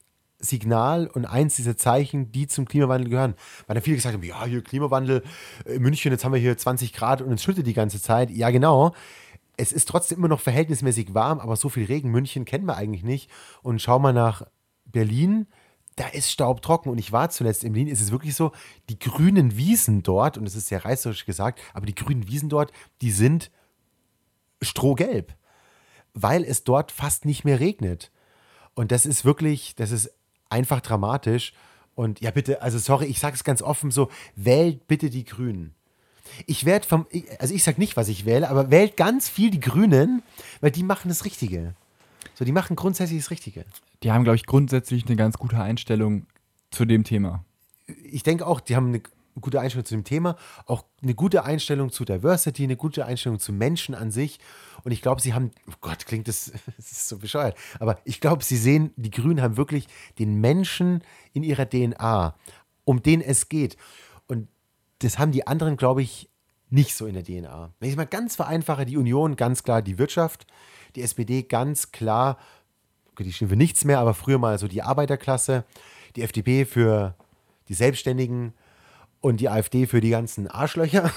[0.41, 3.34] Signal und eins dieser Zeichen, die zum Klimawandel gehören.
[3.66, 5.24] Weil da viele gesagt haben, ja, hier Klimawandel
[5.64, 8.30] in München, jetzt haben wir hier 20 Grad und es schüttet die ganze Zeit.
[8.30, 8.95] Ja, genau.
[9.59, 13.02] Es ist trotzdem immer noch verhältnismäßig warm, aber so viel Regen München kennen wir eigentlich
[13.02, 13.30] nicht.
[13.62, 14.46] Und schau mal nach
[14.86, 15.46] Berlin,
[15.96, 16.90] da ist staubtrocken.
[16.90, 18.52] Und ich war zuletzt in Berlin, ist es wirklich so,
[18.88, 22.72] die grünen Wiesen dort, und es ist sehr reißerisch gesagt, aber die grünen Wiesen dort,
[23.02, 23.50] die sind
[24.62, 25.36] strohgelb,
[26.14, 28.12] weil es dort fast nicht mehr regnet.
[28.74, 30.12] Und das ist wirklich, das ist
[30.48, 31.52] einfach dramatisch.
[31.96, 35.74] Und ja, bitte, also sorry, ich sage es ganz offen so, wählt bitte die Grünen.
[36.46, 37.06] Ich werde vom,
[37.38, 40.22] also ich sage nicht, was ich wähle, aber wählt ganz viel die Grünen,
[40.60, 41.74] weil die machen das Richtige.
[42.34, 43.64] So, die machen grundsätzlich das Richtige.
[44.02, 46.26] Die haben, glaube ich, grundsätzlich eine ganz gute Einstellung
[46.70, 47.44] zu dem Thema.
[48.04, 49.02] Ich denke auch, die haben eine
[49.40, 53.52] gute Einstellung zu dem Thema, auch eine gute Einstellung zu Diversity, eine gute Einstellung zu
[53.52, 54.38] Menschen an sich.
[54.84, 58.20] Und ich glaube, sie haben, oh Gott, klingt das, das ist so bescheuert, aber ich
[58.20, 61.02] glaube, sie sehen, die Grünen haben wirklich den Menschen
[61.32, 62.34] in ihrer DNA,
[62.84, 63.76] um den es geht.
[64.26, 64.48] Und
[65.01, 66.30] das haben die anderen, glaube ich,
[66.70, 67.72] nicht so in der DNA.
[67.80, 70.46] Wenn ich mal ganz vereinfache, die Union ganz klar die Wirtschaft,
[70.96, 72.38] die SPD ganz klar,
[73.18, 75.64] die stehen für nichts mehr, aber früher mal so die Arbeiterklasse,
[76.16, 77.14] die FDP für
[77.68, 78.53] die Selbstständigen,
[79.20, 81.05] und die AfD für die ganzen Arschlöcher.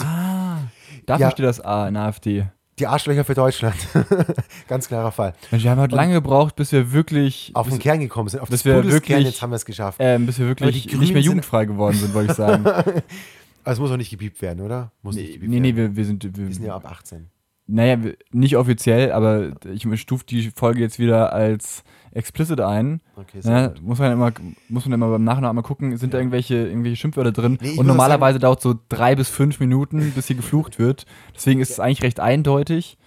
[0.00, 0.58] ah,
[1.06, 2.46] dafür ja, steht das A in AfD.
[2.78, 3.76] Die Arschlöcher für Deutschland.
[4.68, 5.34] Ganz klarer Fall.
[5.50, 7.50] Mensch, wir haben halt lange gebraucht, bis wir wirklich.
[7.54, 9.98] Auf den Kern gekommen sind, auf bis das wir wirklich, jetzt haben wir es geschafft.
[10.00, 12.66] Ähm, bis wir wirklich nicht mehr jugendfrei geworden sind, wollte ich sagen.
[12.66, 12.84] Aber
[13.64, 14.92] es muss auch nicht gebiebt werden, oder?
[15.02, 16.24] Muss nee, nicht nee, nee, wir, wir sind.
[16.24, 17.28] Wir, wir sind ja ab 18.
[17.66, 17.98] Naja,
[18.30, 23.00] nicht offiziell, aber ich stufe die Folge jetzt wieder als explicit ein.
[23.16, 24.32] Okay, ja, muss man immer,
[24.68, 27.58] muss man immer beim Nachhinein mal gucken, sind da irgendwelche, irgendwelche Schimpfwörter drin.
[27.60, 31.06] Nee, und normalerweise dauert es so drei bis fünf Minuten, bis hier geflucht wird.
[31.34, 32.98] Deswegen ist es eigentlich recht eindeutig.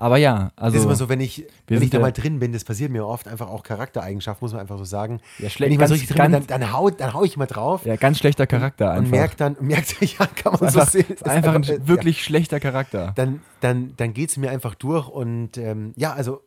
[0.00, 0.72] Aber ja, also.
[0.72, 3.06] Das ist immer so, wenn ich, wenn ich da mal drin bin, das passiert mir
[3.06, 5.20] oft, einfach auch Charaktereigenschaften, muss man einfach so sagen.
[5.38, 5.68] Ja, schlecht.
[5.68, 7.84] Wenn ich mal so richtig drin bin, dann, dann, hau, dann hau ich mal drauf.
[7.84, 9.04] Ja, ganz schlechter Charakter einfach.
[9.04, 11.04] Und merkt dann, merkt, ja, kann man einfach, so sehen.
[11.06, 11.86] Ist einfach ein ja.
[11.86, 13.12] wirklich schlechter Charakter.
[13.14, 16.40] Dann, dann, dann geht es mir einfach durch und ähm, ja, also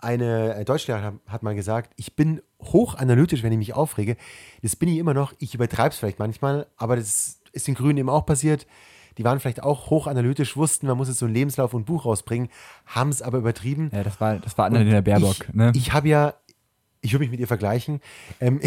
[0.00, 4.16] eine äh, Deutschlehrerin hat mal gesagt, ich bin hochanalytisch, wenn ich mich aufrege.
[4.62, 5.32] Das bin ich immer noch.
[5.38, 8.66] Ich übertreibe es vielleicht manchmal, aber das ist den Grünen eben auch passiert.
[9.16, 12.04] Die waren vielleicht auch hochanalytisch, wussten, man muss jetzt so einen Lebenslauf und ein Buch
[12.04, 12.48] rausbringen,
[12.86, 13.90] haben es aber übertrieben.
[13.92, 15.48] Ja, das war, das war Annalena Baerbock.
[15.48, 15.72] Ich, ne?
[15.74, 16.34] ich habe ja,
[17.00, 18.00] ich würde mich mit ihr vergleichen.
[18.40, 18.60] Ähm,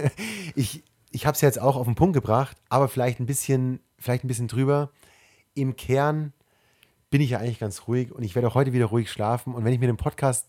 [0.54, 4.24] ich, ich habe es jetzt auch auf den Punkt gebracht, aber vielleicht ein bisschen, vielleicht
[4.24, 4.90] ein bisschen drüber.
[5.52, 6.32] Im Kern
[7.10, 9.54] bin ich ja eigentlich ganz ruhig und ich werde auch heute wieder ruhig schlafen.
[9.54, 10.48] Und wenn ich mir den Podcast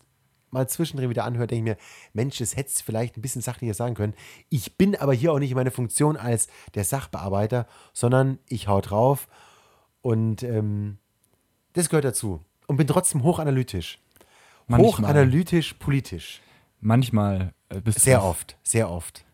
[0.52, 1.82] mal zwischendrin wieder anhöre, denke ich mir,
[2.12, 4.14] Mensch, das hättest du vielleicht ein bisschen sachlicher sagen können.
[4.48, 8.80] Ich bin aber hier auch nicht in meiner Funktion als der Sachbearbeiter, sondern ich hau
[8.80, 9.28] drauf
[10.00, 10.98] und ähm,
[11.72, 12.44] das gehört dazu.
[12.66, 13.98] Und bin trotzdem hochanalytisch.
[14.66, 14.92] Manchmal.
[14.92, 16.40] Hochanalytisch, politisch.
[16.80, 19.24] Manchmal äh, Sehr oft, sehr oft.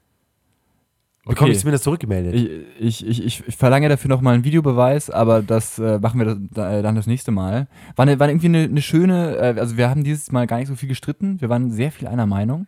[1.28, 2.34] Bekomme ich zumindest zurückgemeldet.
[2.34, 6.36] Ich, ich, ich, ich verlange dafür nochmal einen Videobeweis, aber das äh, machen wir das,
[6.52, 7.68] da, dann das nächste Mal.
[7.96, 10.68] War, eine, war irgendwie eine, eine schöne, äh, also wir haben dieses Mal gar nicht
[10.68, 12.66] so viel gestritten, wir waren sehr viel einer Meinung.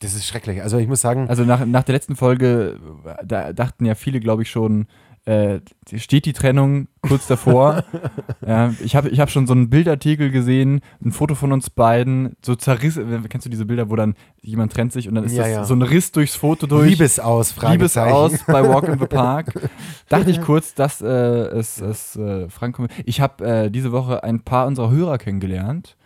[0.00, 0.62] das ist schrecklich.
[0.62, 4.20] Also ich muss sagen, Also nach, nach der letzten Folge, äh, da dachten ja viele,
[4.20, 4.86] glaube ich, schon,
[5.26, 5.60] äh,
[5.96, 7.84] steht die Trennung kurz davor.
[8.46, 12.36] ja, ich habe ich hab schon so einen Bildartikel gesehen, ein Foto von uns beiden,
[12.44, 13.24] so zerrissen.
[13.28, 15.64] Kennst du diese Bilder, wo dann jemand trennt sich und dann ist Ja, das ja.
[15.64, 16.90] so ein Riss durchs Foto durch?
[16.90, 17.56] Liebesaus.
[17.60, 19.52] Liebesaus bei Walk in the Park.
[20.08, 22.92] Dachte ich kurz, dass äh, es, es äh, Frank kommt.
[23.04, 25.96] Ich habe äh, diese Woche ein paar unserer Hörer kennengelernt.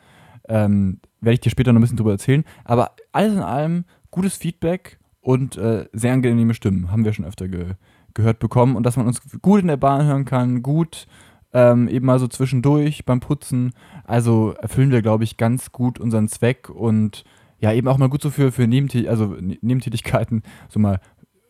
[0.48, 2.44] Ähm, Werde ich dir später noch ein bisschen drüber erzählen.
[2.64, 6.90] Aber alles in allem gutes Feedback und äh, sehr angenehme Stimmen.
[6.90, 7.74] Haben wir schon öfter ge
[8.14, 8.76] gehört bekommen.
[8.76, 11.06] Und dass man uns gut in der Bahn hören kann, gut
[11.52, 13.72] ähm, eben mal so zwischendurch beim Putzen.
[14.04, 17.24] Also erfüllen wir, glaube ich, ganz gut unseren Zweck und
[17.58, 21.00] ja, eben auch mal gut so für, für Nebentät also Ne- Nebentätigkeiten, so mal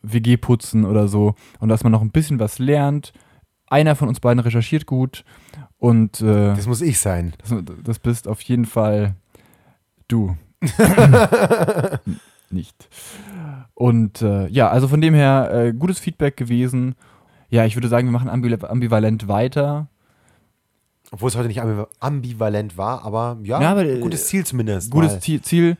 [0.02, 1.34] WG putzen oder so.
[1.58, 3.12] Und dass man noch ein bisschen was lernt.
[3.66, 5.24] Einer von uns beiden recherchiert gut
[5.78, 7.34] und äh, Das muss ich sein.
[7.38, 7.54] das,
[7.84, 9.14] das bist auf jeden Fall
[10.08, 10.36] du.
[12.50, 12.88] Nicht.
[13.74, 16.96] Und äh, ja, also von dem her äh, gutes Feedback gewesen.
[17.48, 19.88] Ja, ich würde sagen, wir machen ambi ambivalent weiter.
[21.12, 24.90] Obwohl es heute nicht ambiva- ambivalent war, aber ja, Ja, aber, äh, gutes Ziel zumindest.
[24.90, 25.20] Gutes mal.
[25.20, 25.76] Ziel, Ziel.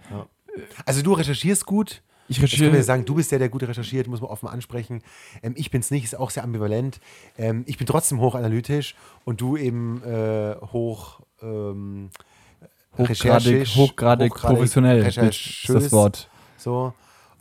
[0.84, 2.02] Also du recherchierst gut.
[2.28, 2.80] Ich recherchiere.
[2.84, 5.02] sagen, du bist der, der gut recherchiert, muss man offen ansprechen.
[5.42, 7.00] Ähm, ich bin es nicht, ist auch sehr ambivalent.
[7.36, 8.94] Ähm, ich bin trotzdem hochanalytisch
[9.24, 12.10] und du eben äh, hoch ähm,
[12.96, 13.16] Hochgradig,
[13.64, 16.30] recherchisch- hochgradig, professionell ist das Wort.
[16.61, 16.92] So.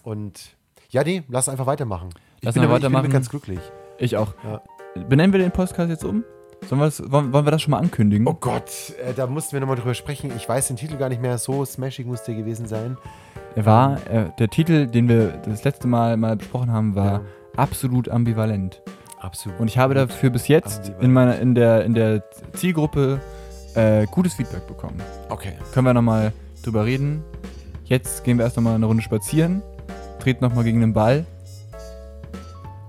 [0.03, 0.55] Und
[0.89, 2.09] ja, nee, lass einfach weitermachen.
[2.39, 3.11] Ich Lass bin, mal aber, ich bin weitermachen.
[3.11, 3.59] ganz glücklich.
[3.97, 4.33] Ich auch.
[4.43, 4.61] Ja.
[5.07, 6.23] Benennen wir den Podcast jetzt um?
[6.67, 8.27] Sollen wir wollen, wollen wir das schon mal ankündigen?
[8.27, 10.31] Oh Gott, äh, da mussten wir nochmal drüber sprechen.
[10.35, 11.37] Ich weiß den Titel gar nicht mehr.
[11.37, 12.97] So smashing muss der gewesen sein.
[13.55, 17.21] Er war, äh, der Titel, den wir das letzte Mal mal besprochen haben, war Ja.
[17.55, 18.81] absolut ambivalent.
[19.19, 19.59] Absolut.
[19.59, 21.03] Und ich habe dafür bis jetzt Ambivalent.
[21.03, 23.19] in, meiner, in, der, in der Zielgruppe
[23.75, 25.01] äh, gutes Feedback bekommen.
[25.29, 25.53] Okay.
[25.73, 26.31] Können wir nochmal
[26.63, 27.23] drüber reden.
[27.89, 29.63] Jetzt gehen wir erst nochmal eine Runde spazieren,
[30.19, 31.25] treten nochmal gegen den Ball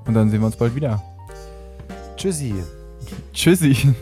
[0.04, 1.02] und dann sehen wir uns bald wieder.
[2.16, 2.54] Tschüssi.
[3.32, 3.94] Tschüssi.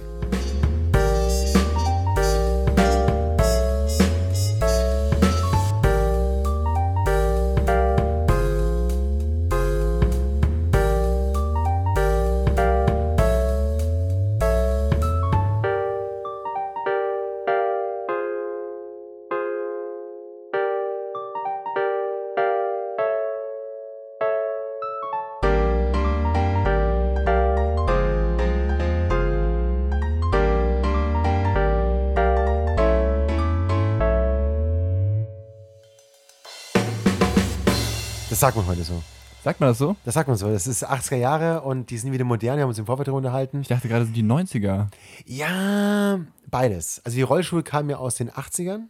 [38.79, 39.03] Heute so.
[39.43, 39.97] Sagt man das so?
[40.05, 40.51] Das sagt man so.
[40.51, 42.57] Das ist 80er Jahre und die sind wieder modern.
[42.57, 43.61] Wir haben uns im Vorfeld darüber unterhalten.
[43.61, 44.89] Ich dachte gerade, das sind die 90er.
[45.27, 47.01] Ja, beides.
[47.05, 48.87] Also die Rollschuhe kamen ja aus den 80ern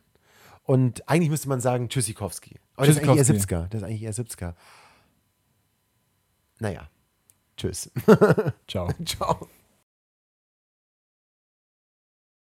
[0.64, 2.56] und eigentlich müsste man sagen Tschüssikowski.
[2.76, 3.54] Aber das ist eigentlich eher Tschüssikowski.
[3.54, 3.68] 70er.
[3.68, 4.54] Das ist eigentlich eher 70er.
[6.60, 6.88] Naja.
[7.56, 7.90] Tschüss.
[8.66, 8.88] Ciao.
[9.04, 9.48] Ciao.